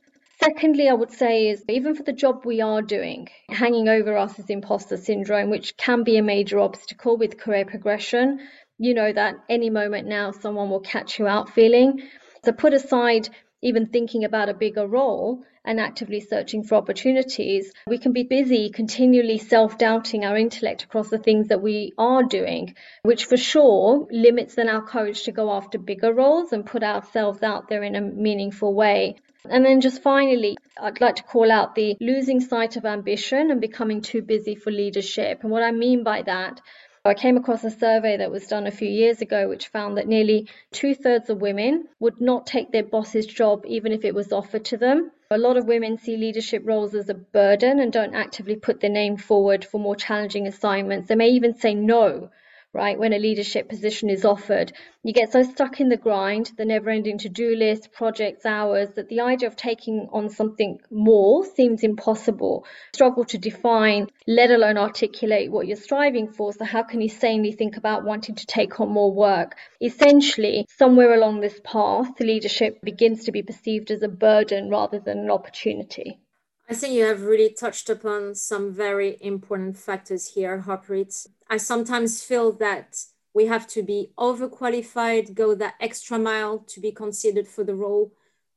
Secondly, 0.42 0.88
I 0.88 0.92
would 0.92 1.12
say 1.12 1.48
is 1.48 1.64
even 1.68 1.94
for 1.94 2.02
the 2.02 2.12
job 2.12 2.44
we 2.44 2.60
are 2.60 2.82
doing, 2.82 3.28
hanging 3.48 3.88
over 3.88 4.16
us 4.16 4.38
is 4.38 4.50
imposter 4.50 4.96
syndrome, 4.96 5.48
which 5.48 5.76
can 5.76 6.02
be 6.02 6.18
a 6.18 6.22
major 6.22 6.58
obstacle 6.58 7.16
with 7.16 7.38
career 7.38 7.64
progression 7.64 8.40
you 8.78 8.94
know 8.94 9.12
that 9.12 9.36
any 9.48 9.70
moment 9.70 10.06
now 10.06 10.30
someone 10.30 10.70
will 10.70 10.80
catch 10.80 11.18
you 11.18 11.26
out 11.26 11.50
feeling. 11.50 12.02
So 12.44 12.52
put 12.52 12.74
aside 12.74 13.28
even 13.66 13.86
thinking 13.86 14.22
about 14.24 14.48
a 14.48 14.54
bigger 14.54 14.86
role 14.86 15.42
and 15.64 15.80
actively 15.80 16.20
searching 16.20 16.62
for 16.62 16.76
opportunities, 16.76 17.72
we 17.88 17.98
can 17.98 18.12
be 18.12 18.22
busy 18.22 18.70
continually 18.70 19.38
self 19.38 19.76
doubting 19.76 20.24
our 20.24 20.36
intellect 20.36 20.84
across 20.84 21.10
the 21.10 21.18
things 21.18 21.48
that 21.48 21.60
we 21.60 21.92
are 21.98 22.22
doing, 22.22 22.76
which 23.02 23.24
for 23.24 23.36
sure 23.36 24.06
limits 24.12 24.54
then 24.54 24.68
our 24.68 24.82
courage 24.82 25.24
to 25.24 25.32
go 25.32 25.50
after 25.50 25.78
bigger 25.78 26.14
roles 26.14 26.52
and 26.52 26.64
put 26.64 26.84
ourselves 26.84 27.42
out 27.42 27.68
there 27.68 27.82
in 27.82 27.96
a 27.96 28.00
meaningful 28.00 28.72
way. 28.72 29.16
And 29.50 29.64
then 29.64 29.80
just 29.80 30.02
finally, 30.02 30.56
I'd 30.80 31.00
like 31.00 31.16
to 31.16 31.22
call 31.22 31.50
out 31.50 31.74
the 31.74 31.96
losing 32.00 32.40
sight 32.40 32.76
of 32.76 32.84
ambition 32.84 33.50
and 33.50 33.60
becoming 33.60 34.00
too 34.00 34.22
busy 34.22 34.54
for 34.54 34.70
leadership. 34.70 35.40
And 35.42 35.50
what 35.50 35.62
I 35.62 35.72
mean 35.72 36.04
by 36.04 36.22
that 36.22 36.60
I 37.06 37.14
came 37.14 37.36
across 37.36 37.62
a 37.62 37.70
survey 37.70 38.16
that 38.16 38.32
was 38.32 38.48
done 38.48 38.66
a 38.66 38.72
few 38.72 38.88
years 38.88 39.20
ago, 39.20 39.48
which 39.48 39.68
found 39.68 39.96
that 39.96 40.08
nearly 40.08 40.48
two 40.72 40.92
thirds 40.92 41.30
of 41.30 41.40
women 41.40 41.86
would 42.00 42.20
not 42.20 42.46
take 42.46 42.72
their 42.72 42.82
boss's 42.82 43.26
job 43.26 43.64
even 43.64 43.92
if 43.92 44.04
it 44.04 44.14
was 44.14 44.32
offered 44.32 44.64
to 44.66 44.76
them. 44.76 45.12
A 45.30 45.38
lot 45.38 45.56
of 45.56 45.66
women 45.66 45.98
see 45.98 46.16
leadership 46.16 46.62
roles 46.64 46.94
as 46.96 47.08
a 47.08 47.14
burden 47.14 47.78
and 47.78 47.92
don't 47.92 48.14
actively 48.14 48.56
put 48.56 48.80
their 48.80 48.90
name 48.90 49.16
forward 49.16 49.64
for 49.64 49.78
more 49.78 49.94
challenging 49.94 50.48
assignments. 50.48 51.08
They 51.08 51.14
may 51.14 51.28
even 51.28 51.54
say 51.54 51.74
no 51.74 52.30
right? 52.76 52.98
When 52.98 53.14
a 53.14 53.18
leadership 53.18 53.70
position 53.70 54.10
is 54.10 54.26
offered, 54.26 54.70
you 55.02 55.14
get 55.14 55.32
so 55.32 55.42
stuck 55.42 55.80
in 55.80 55.88
the 55.88 55.96
grind, 55.96 56.52
the 56.58 56.66
never 56.66 56.90
ending 56.90 57.16
to 57.18 57.30
do 57.30 57.56
list, 57.56 57.90
projects, 57.90 58.44
hours, 58.44 58.90
that 58.96 59.08
the 59.08 59.20
idea 59.20 59.48
of 59.48 59.56
taking 59.56 60.10
on 60.12 60.28
something 60.28 60.78
more 60.90 61.44
seems 61.46 61.82
impossible. 61.82 62.66
Struggle 62.94 63.24
to 63.24 63.38
define, 63.38 64.08
let 64.26 64.50
alone 64.50 64.76
articulate 64.76 65.50
what 65.50 65.66
you're 65.66 65.76
striving 65.76 66.30
for. 66.30 66.52
So, 66.52 66.66
how 66.66 66.82
can 66.82 67.00
you 67.00 67.08
sanely 67.08 67.52
think 67.52 67.78
about 67.78 68.04
wanting 68.04 68.34
to 68.34 68.46
take 68.46 68.78
on 68.78 68.90
more 68.90 69.12
work? 69.12 69.56
Essentially, 69.80 70.66
somewhere 70.76 71.14
along 71.14 71.40
this 71.40 71.58
path, 71.64 72.20
leadership 72.20 72.82
begins 72.82 73.24
to 73.24 73.32
be 73.32 73.42
perceived 73.42 73.90
as 73.90 74.02
a 74.02 74.08
burden 74.08 74.68
rather 74.68 74.98
than 74.98 75.20
an 75.20 75.30
opportunity. 75.30 76.20
I 76.68 76.74
think 76.74 76.94
you 76.94 77.04
have 77.04 77.22
really 77.22 77.50
touched 77.50 77.88
upon 77.88 78.34
some 78.34 78.72
very 78.72 79.18
important 79.20 79.76
factors 79.76 80.34
here, 80.34 80.64
Harpreet. 80.66 81.28
I 81.48 81.58
sometimes 81.58 82.24
feel 82.24 82.50
that 82.52 82.96
we 83.32 83.46
have 83.46 83.68
to 83.68 83.84
be 83.84 84.10
overqualified, 84.18 85.34
go 85.34 85.54
that 85.54 85.74
extra 85.80 86.18
mile 86.18 86.58
to 86.66 86.80
be 86.80 86.90
considered 86.90 87.46
for 87.46 87.62
the 87.62 87.76
role, 87.76 88.12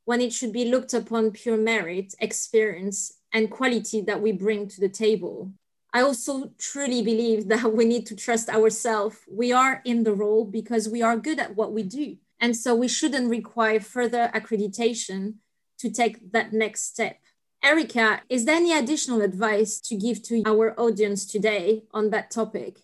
when 0.06 0.20
it 0.20 0.32
should 0.32 0.52
be 0.52 0.64
looked 0.64 0.92
upon 0.92 1.30
pure 1.30 1.56
merit, 1.56 2.14
experience, 2.18 3.18
and 3.32 3.48
quality 3.48 4.00
that 4.00 4.20
we 4.20 4.32
bring 4.32 4.66
to 4.66 4.80
the 4.80 4.88
table. 4.88 5.52
I 5.92 6.02
also 6.02 6.50
truly 6.58 7.02
believe 7.02 7.46
that 7.48 7.72
we 7.72 7.84
need 7.84 8.06
to 8.06 8.16
trust 8.16 8.48
ourselves. 8.48 9.18
We 9.30 9.52
are 9.52 9.82
in 9.84 10.02
the 10.02 10.14
role 10.14 10.44
because 10.44 10.88
we 10.88 11.00
are 11.00 11.16
good 11.16 11.38
at 11.38 11.54
what 11.54 11.72
we 11.72 11.84
do. 11.84 12.16
And 12.40 12.56
so 12.56 12.74
we 12.74 12.88
shouldn't 12.88 13.30
require 13.30 13.78
further 13.78 14.30
accreditation 14.34 15.34
to 15.78 15.90
take 15.90 16.32
that 16.32 16.52
next 16.52 16.86
step. 16.86 17.18
Erica, 17.62 18.22
is 18.30 18.46
there 18.46 18.56
any 18.56 18.72
additional 18.72 19.20
advice 19.20 19.80
to 19.80 19.96
give 19.96 20.22
to 20.24 20.42
our 20.46 20.78
audience 20.80 21.26
today 21.26 21.82
on 21.92 22.08
that 22.10 22.30
topic? 22.30 22.78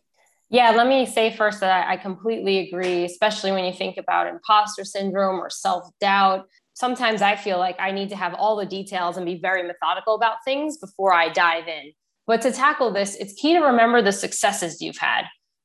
Yeah, 0.50 0.70
let 0.72 0.86
me 0.86 1.06
say 1.06 1.34
first 1.34 1.60
that 1.60 1.88
I 1.88 1.96
completely 1.96 2.68
agree, 2.68 3.04
especially 3.04 3.52
when 3.52 3.64
you 3.64 3.72
think 3.72 3.96
about 3.96 4.26
imposter 4.26 4.84
syndrome 4.84 5.40
or 5.40 5.48
self 5.48 5.88
doubt. 5.98 6.46
Sometimes 6.74 7.22
I 7.22 7.36
feel 7.36 7.58
like 7.58 7.76
I 7.80 7.90
need 7.90 8.10
to 8.10 8.16
have 8.16 8.34
all 8.34 8.54
the 8.56 8.66
details 8.66 9.16
and 9.16 9.24
be 9.24 9.40
very 9.40 9.62
methodical 9.62 10.14
about 10.14 10.44
things 10.44 10.76
before 10.76 11.12
I 11.12 11.30
dive 11.30 11.68
in. 11.68 11.92
But 12.26 12.42
to 12.42 12.52
tackle 12.52 12.92
this, 12.92 13.16
it's 13.16 13.32
key 13.32 13.54
to 13.54 13.60
remember 13.60 14.02
the 14.02 14.12
successes 14.12 14.82
you've 14.82 14.98
had. 14.98 15.22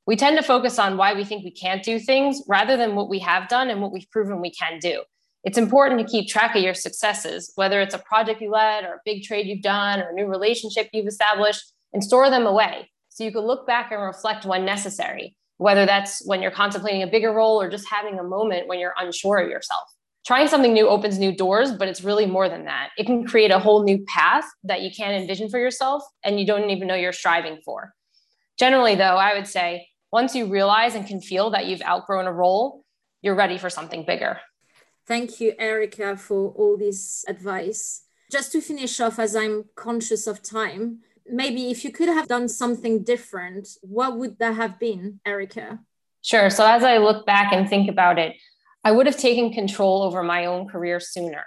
We 0.08 0.16
tend 0.16 0.38
to 0.38 0.44
focus 0.44 0.80
on 0.80 0.96
why 0.96 1.14
we 1.14 1.26
think 1.26 1.44
we 1.44 1.52
can't 1.52 1.84
do 1.84 2.00
things 2.00 2.42
rather 2.48 2.78
than 2.78 2.96
what 2.96 3.10
we 3.10 3.20
have 3.20 3.50
done 3.50 3.70
and 3.70 3.82
what 3.82 3.92
we've 3.92 4.10
proven 4.10 4.40
we 4.40 4.52
can 4.52 4.80
do 4.80 5.04
it's 5.44 5.58
important 5.58 6.00
to 6.00 6.08
keep 6.12 6.28
track 6.28 6.56
of 6.56 6.62
your 6.62 6.74
successes, 6.74 7.52
whether 7.56 7.82
it's 7.82 7.96
a 7.96 8.00
project 8.00 8.42
you 8.42 8.52
led 8.52 8.84
or 8.84 8.96
a 8.96 9.02
big 9.06 9.24
trade 9.24 9.48
you've 9.48 9.64
done 9.64 10.00
or 10.00 10.10
a 10.10 10.14
new 10.14 10.28
relationship 10.28 10.90
you've 10.94 11.08
established, 11.08 11.74
and 11.94 12.04
store 12.04 12.30
them 12.30 12.46
away 12.46 12.90
so 13.10 13.24
you 13.24 13.32
can 13.32 13.42
look 13.42 13.68
back 13.68 13.92
and 13.92 14.02
reflect 14.02 14.46
when 14.46 14.64
necessary, 14.64 15.36
whether 15.58 15.86
that's 15.86 16.26
when 16.26 16.42
you're 16.42 16.52
contemplating 16.52 17.04
a 17.04 17.08
bigger 17.08 17.34
role 17.34 17.62
or 17.62 17.70
just 17.70 17.90
having 17.90 18.20
a 18.20 18.24
moment 18.24 18.68
when 18.68 18.80
you're 18.80 18.94
unsure 18.98 19.40
of 19.40 19.50
yourself. 19.50 19.84
Trying 20.26 20.48
something 20.48 20.74
new 20.74 20.88
opens 20.88 21.18
new 21.18 21.36
doors, 21.36 21.72
but 21.72 21.88
it's 21.88 22.04
really 22.04 22.28
more 22.28 22.48
than 22.48 22.66
that. 22.66 22.90
It 22.96 23.08
can 23.08 23.26
create 23.26 23.50
a 23.50 23.58
whole 23.58 23.84
new 23.84 24.06
path 24.06 24.46
that 24.64 24.82
you 24.82 24.92
can't 24.96 25.20
envision 25.20 25.50
for 25.50 25.60
yourself 25.60 26.04
and 26.24 26.40
you 26.40 26.46
don't 26.46 26.70
even 26.70 26.88
know 26.88 26.96
you're 26.96 27.12
striving 27.12 27.60
for. 27.66 27.94
Generally, 28.60 28.96
though, 28.96 29.18
I 29.18 29.34
would 29.34 29.48
say 29.48 29.88
once 30.12 30.36
you 30.36 30.46
realize 30.46 30.94
and 30.94 31.08
can 31.08 31.20
feel 31.20 31.50
that 31.50 31.66
you've 31.66 31.82
outgrown 31.82 32.28
a 32.28 32.32
role, 32.32 32.86
you're 33.24 33.36
ready 33.36 33.58
for 33.58 33.70
something 33.70 34.06
bigger. 34.06 34.40
Thank 35.12 35.42
you, 35.42 35.54
Erica, 35.60 36.16
for 36.16 36.54
all 36.56 36.78
this 36.78 37.26
advice. 37.28 38.04
Just 38.32 38.54
to 38.54 38.62
finish 38.62 38.98
off, 39.02 39.20
as 39.20 39.36
I'm 39.36 39.66
conscious 39.76 40.26
of 40.26 40.42
time, 40.42 41.00
maybe 41.28 41.70
if 41.70 41.84
you 41.84 41.92
could 41.92 42.08
have 42.08 42.30
done 42.30 42.48
something 42.48 43.04
different, 43.04 43.68
what 43.82 44.18
would 44.18 44.40
that 44.40 44.56
have 44.56 44.80
been, 44.80 45.20
Erica? 45.26 45.80
Sure. 46.22 46.50
So 46.50 46.66
as 46.66 46.86
I 46.86 46.96
look 47.00 47.26
back 47.26 47.52
and 47.52 47.68
think 47.68 47.90
about 47.90 48.20
it, 48.20 48.38
I 48.86 48.94
would 48.94 49.06
have 49.06 49.18
taken 49.18 49.52
control 49.52 50.02
over 50.02 50.24
my 50.24 50.46
own 50.46 50.70
career 50.70 51.02
sooner. 51.02 51.44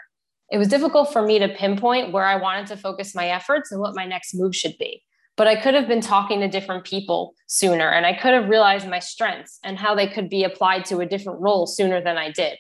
It 0.53 0.59
was 0.59 0.68
difficult 0.68 1.11
for 1.11 1.22
me 1.22 1.38
to 1.38 1.48
pinpoint 1.48 2.12
where 2.12 2.27
I 2.27 2.37
wanted 2.37 2.66
to 2.66 2.77
focus 2.77 3.14
my 3.14 3.29
efforts 3.29 3.72
and 3.72 3.81
what 3.81 3.96
my 3.96 4.05
next 4.05 4.35
move 4.35 4.55
should 4.55 4.77
be. 4.79 5.03
But 5.38 5.46
I 5.46 5.57
could 5.57 5.72
have 5.72 5.88
been 5.88 6.03
talking 6.03 6.40
to 6.40 6.48
different 6.48 6.85
people 6.85 7.33
sooner, 7.46 7.88
and 7.88 8.05
I 8.05 8.12
could 8.12 8.35
have 8.35 8.50
realized 8.50 8.87
my 8.87 8.98
strengths 8.98 9.59
and 9.64 9.79
how 9.79 9.94
they 9.94 10.07
could 10.07 10.29
be 10.29 10.44
applied 10.44 10.85
to 10.85 10.98
a 10.98 11.07
different 11.07 11.40
role 11.40 11.66
sooner 11.66 12.05
than 12.05 12.18
I 12.18 12.31
did 12.31 12.59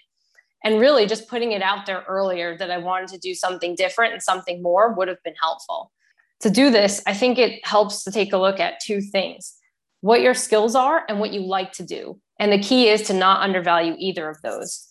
and 0.64 0.80
really 0.80 1.06
just 1.06 1.28
putting 1.28 1.52
it 1.52 1.62
out 1.62 1.86
there 1.86 2.04
earlier 2.08 2.56
that 2.56 2.70
I 2.70 2.78
wanted 2.78 3.10
to 3.10 3.18
do 3.18 3.34
something 3.34 3.74
different 3.76 4.14
and 4.14 4.22
something 4.22 4.62
more 4.62 4.94
would 4.94 5.08
have 5.08 5.22
been 5.22 5.34
helpful. 5.40 5.92
To 6.40 6.50
do 6.50 6.70
this, 6.70 7.02
I 7.06 7.14
think 7.14 7.38
it 7.38 7.64
helps 7.64 8.02
to 8.04 8.10
take 8.10 8.32
a 8.32 8.38
look 8.38 8.58
at 8.58 8.80
two 8.80 9.00
things 9.00 9.56
what 10.00 10.20
your 10.20 10.34
skills 10.34 10.74
are 10.74 11.02
and 11.08 11.18
what 11.18 11.32
you 11.32 11.40
like 11.40 11.72
to 11.72 11.82
do. 11.82 12.20
And 12.38 12.52
the 12.52 12.58
key 12.58 12.88
is 12.88 13.02
to 13.02 13.14
not 13.14 13.40
undervalue 13.40 13.94
either 13.98 14.28
of 14.28 14.42
those. 14.42 14.86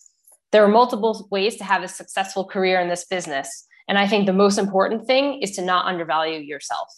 There 0.50 0.64
are 0.64 0.68
multiple 0.68 1.28
ways 1.30 1.56
to 1.58 1.64
have 1.64 1.84
a 1.84 1.88
successful 1.88 2.44
career 2.44 2.80
in 2.80 2.88
this 2.88 3.04
business. 3.04 3.66
And 3.86 3.96
I 3.96 4.08
think 4.08 4.26
the 4.26 4.32
most 4.32 4.58
important 4.58 5.06
thing 5.06 5.40
is 5.40 5.52
to 5.52 5.62
not 5.62 5.86
undervalue 5.86 6.40
yourself. 6.40 6.88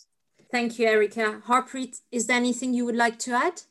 Thank 0.51 0.79
you, 0.79 0.87
Erica. 0.87 1.43
Harpreet, 1.47 1.97
is 2.11 2.27
there 2.27 2.37
anything 2.37 2.73
you 2.73 2.87
would 2.87 2.97
like 2.97 3.19
to 3.21 3.33
add? 3.33 3.63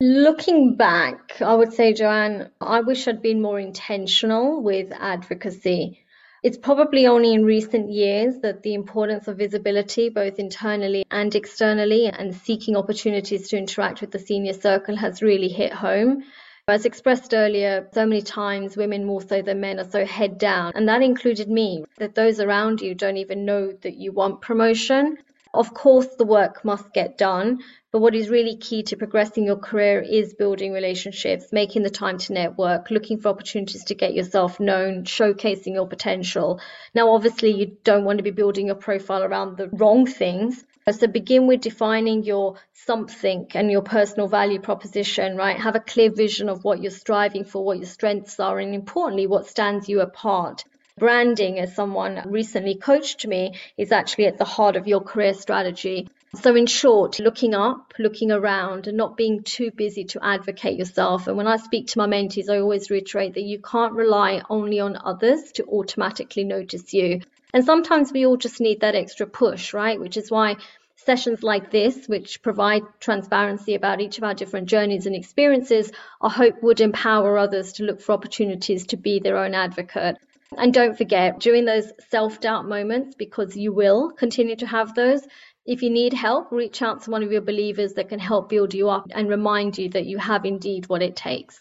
Looking 0.00 0.76
back, 0.76 1.42
I 1.42 1.56
would 1.56 1.72
say, 1.72 1.92
Joanne, 1.92 2.50
I 2.60 2.82
wish 2.82 3.08
I'd 3.08 3.20
been 3.20 3.42
more 3.42 3.58
intentional 3.58 4.62
with 4.62 4.92
advocacy. 4.92 6.04
It's 6.44 6.56
probably 6.56 7.08
only 7.08 7.34
in 7.34 7.44
recent 7.44 7.90
years 7.90 8.38
that 8.42 8.62
the 8.62 8.74
importance 8.74 9.26
of 9.26 9.38
visibility, 9.38 10.08
both 10.08 10.38
internally 10.38 11.04
and 11.10 11.34
externally, 11.34 12.06
and 12.06 12.32
seeking 12.32 12.76
opportunities 12.76 13.48
to 13.48 13.58
interact 13.58 14.00
with 14.00 14.12
the 14.12 14.20
senior 14.20 14.52
circle 14.52 14.94
has 14.94 15.20
really 15.20 15.48
hit 15.48 15.72
home. 15.72 16.22
As 16.68 16.84
expressed 16.84 17.34
earlier, 17.34 17.88
so 17.92 18.06
many 18.06 18.22
times 18.22 18.76
women 18.76 19.04
more 19.04 19.20
so 19.20 19.42
than 19.42 19.60
men 19.60 19.80
are 19.80 19.90
so 19.90 20.06
head 20.06 20.38
down, 20.38 20.74
and 20.76 20.88
that 20.88 21.02
included 21.02 21.50
me, 21.50 21.84
that 21.96 22.14
those 22.14 22.38
around 22.38 22.80
you 22.82 22.94
don't 22.94 23.16
even 23.16 23.44
know 23.44 23.72
that 23.82 23.96
you 23.96 24.12
want 24.12 24.42
promotion. 24.42 25.18
Of 25.54 25.74
course, 25.74 26.08
the 26.18 26.26
work 26.26 26.64
must 26.64 26.92
get 26.92 27.18
done, 27.18 27.60
but 27.90 28.00
what 28.00 28.14
is 28.14 28.28
really 28.28 28.56
key 28.56 28.82
to 28.82 28.96
progressing 28.96 29.44
your 29.44 29.56
career 29.56 30.00
is 30.00 30.34
building 30.34 30.72
relationships, 30.72 31.46
making 31.52 31.82
the 31.82 31.90
time 31.90 32.18
to 32.18 32.34
network, 32.34 32.90
looking 32.90 33.18
for 33.18 33.30
opportunities 33.30 33.84
to 33.84 33.94
get 33.94 34.12
yourself 34.12 34.60
known, 34.60 35.04
showcasing 35.04 35.72
your 35.72 35.88
potential. 35.88 36.60
Now, 36.94 37.12
obviously, 37.12 37.52
you 37.52 37.78
don't 37.84 38.04
want 38.04 38.18
to 38.18 38.22
be 38.22 38.30
building 38.30 38.66
your 38.66 38.76
profile 38.76 39.22
around 39.22 39.56
the 39.56 39.68
wrong 39.70 40.04
things. 40.04 40.62
So 40.90 41.06
begin 41.06 41.46
with 41.46 41.62
defining 41.62 42.24
your 42.24 42.56
something 42.72 43.46
and 43.54 43.70
your 43.70 43.82
personal 43.82 44.28
value 44.28 44.60
proposition, 44.60 45.36
right? 45.36 45.58
Have 45.58 45.74
a 45.74 45.80
clear 45.80 46.10
vision 46.10 46.48
of 46.48 46.64
what 46.64 46.82
you're 46.82 46.90
striving 46.90 47.44
for, 47.44 47.64
what 47.64 47.78
your 47.78 47.86
strengths 47.86 48.38
are, 48.40 48.58
and 48.58 48.74
importantly, 48.74 49.26
what 49.26 49.46
stands 49.46 49.88
you 49.88 50.00
apart. 50.00 50.64
Branding, 50.98 51.58
as 51.58 51.74
someone 51.74 52.22
recently 52.26 52.74
coached 52.74 53.26
me, 53.26 53.54
is 53.76 53.92
actually 53.92 54.26
at 54.26 54.36
the 54.36 54.44
heart 54.44 54.76
of 54.76 54.88
your 54.88 55.00
career 55.00 55.32
strategy. 55.32 56.08
So, 56.34 56.54
in 56.54 56.66
short, 56.66 57.18
looking 57.20 57.54
up, 57.54 57.94
looking 57.98 58.30
around, 58.30 58.86
and 58.86 58.96
not 58.96 59.16
being 59.16 59.42
too 59.42 59.70
busy 59.70 60.04
to 60.04 60.24
advocate 60.24 60.78
yourself. 60.78 61.26
And 61.26 61.38
when 61.38 61.46
I 61.46 61.56
speak 61.56 61.86
to 61.88 61.98
my 61.98 62.06
mentees, 62.06 62.50
I 62.50 62.58
always 62.58 62.90
reiterate 62.90 63.34
that 63.34 63.44
you 63.44 63.60
can't 63.60 63.94
rely 63.94 64.42
only 64.50 64.78
on 64.78 64.98
others 65.02 65.52
to 65.52 65.64
automatically 65.64 66.44
notice 66.44 66.92
you. 66.92 67.22
And 67.54 67.64
sometimes 67.64 68.12
we 68.12 68.26
all 68.26 68.36
just 68.36 68.60
need 68.60 68.80
that 68.82 68.94
extra 68.94 69.26
push, 69.26 69.72
right? 69.72 69.98
Which 69.98 70.18
is 70.18 70.30
why 70.30 70.56
sessions 70.96 71.42
like 71.42 71.70
this, 71.70 72.06
which 72.06 72.42
provide 72.42 72.82
transparency 73.00 73.74
about 73.74 74.02
each 74.02 74.18
of 74.18 74.24
our 74.24 74.34
different 74.34 74.68
journeys 74.68 75.06
and 75.06 75.16
experiences, 75.16 75.90
I 76.20 76.28
hope 76.28 76.62
would 76.62 76.82
empower 76.82 77.38
others 77.38 77.72
to 77.74 77.84
look 77.84 78.02
for 78.02 78.12
opportunities 78.12 78.88
to 78.88 78.98
be 78.98 79.18
their 79.18 79.38
own 79.38 79.54
advocate. 79.54 80.18
And 80.56 80.72
don't 80.72 80.96
forget, 80.96 81.40
during 81.40 81.64
those 81.66 81.92
self 82.08 82.40
doubt 82.40 82.66
moments, 82.66 83.14
because 83.14 83.56
you 83.56 83.72
will 83.72 84.10
continue 84.10 84.56
to 84.56 84.66
have 84.66 84.94
those, 84.94 85.26
if 85.68 85.82
you 85.82 85.90
need 85.90 86.14
help, 86.14 86.50
reach 86.50 86.80
out 86.80 87.02
to 87.02 87.10
one 87.10 87.22
of 87.22 87.30
your 87.30 87.42
believers 87.42 87.92
that 87.92 88.08
can 88.08 88.18
help 88.18 88.48
build 88.48 88.72
you 88.72 88.88
up 88.88 89.06
and 89.10 89.28
remind 89.28 89.76
you 89.76 89.90
that 89.90 90.06
you 90.06 90.16
have 90.16 90.46
indeed 90.46 90.88
what 90.88 91.02
it 91.02 91.14
takes. 91.14 91.60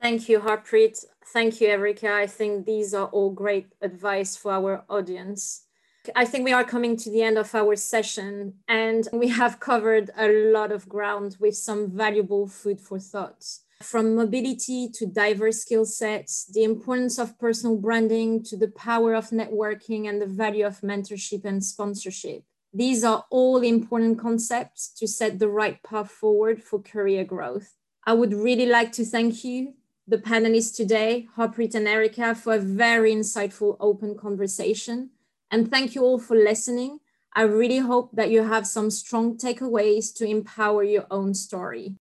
Thank 0.00 0.28
you, 0.28 0.38
Harpreet. 0.38 1.04
Thank 1.32 1.60
you, 1.60 1.66
Erica. 1.66 2.14
I 2.14 2.28
think 2.28 2.64
these 2.64 2.94
are 2.94 3.06
all 3.06 3.30
great 3.30 3.66
advice 3.82 4.36
for 4.36 4.52
our 4.52 4.84
audience. 4.88 5.66
I 6.14 6.26
think 6.26 6.44
we 6.44 6.52
are 6.52 6.62
coming 6.62 6.96
to 6.98 7.10
the 7.10 7.22
end 7.22 7.36
of 7.36 7.52
our 7.56 7.74
session 7.74 8.54
and 8.68 9.08
we 9.12 9.28
have 9.28 9.58
covered 9.58 10.10
a 10.16 10.28
lot 10.52 10.70
of 10.70 10.88
ground 10.88 11.36
with 11.40 11.56
some 11.56 11.90
valuable 11.90 12.46
food 12.46 12.80
for 12.80 13.00
thought. 13.00 13.44
From 13.82 14.14
mobility 14.14 14.88
to 14.94 15.06
diverse 15.06 15.62
skill 15.62 15.86
sets, 15.86 16.44
the 16.44 16.62
importance 16.62 17.18
of 17.18 17.36
personal 17.40 17.76
branding 17.78 18.44
to 18.44 18.56
the 18.56 18.68
power 18.68 19.12
of 19.12 19.30
networking 19.30 20.08
and 20.08 20.22
the 20.22 20.26
value 20.26 20.64
of 20.64 20.82
mentorship 20.82 21.44
and 21.44 21.64
sponsorship. 21.64 22.44
These 22.76 23.04
are 23.04 23.24
all 23.30 23.58
important 23.62 24.18
concepts 24.18 24.88
to 24.98 25.06
set 25.06 25.38
the 25.38 25.48
right 25.48 25.80
path 25.84 26.10
forward 26.10 26.60
for 26.60 26.82
career 26.82 27.24
growth. 27.24 27.76
I 28.04 28.14
would 28.14 28.34
really 28.34 28.66
like 28.66 28.90
to 28.92 29.04
thank 29.04 29.44
you, 29.44 29.74
the 30.08 30.18
panelists 30.18 30.74
today, 30.74 31.28
Harpreet 31.36 31.76
and 31.76 31.86
Erica, 31.86 32.34
for 32.34 32.54
a 32.54 32.58
very 32.58 33.14
insightful 33.14 33.76
open 33.78 34.16
conversation. 34.16 35.10
And 35.52 35.70
thank 35.70 35.94
you 35.94 36.02
all 36.02 36.18
for 36.18 36.36
listening. 36.36 36.98
I 37.32 37.42
really 37.42 37.78
hope 37.78 38.10
that 38.14 38.30
you 38.30 38.42
have 38.42 38.66
some 38.66 38.90
strong 38.90 39.36
takeaways 39.38 40.12
to 40.16 40.24
empower 40.26 40.82
your 40.82 41.06
own 41.12 41.34
story. 41.34 41.92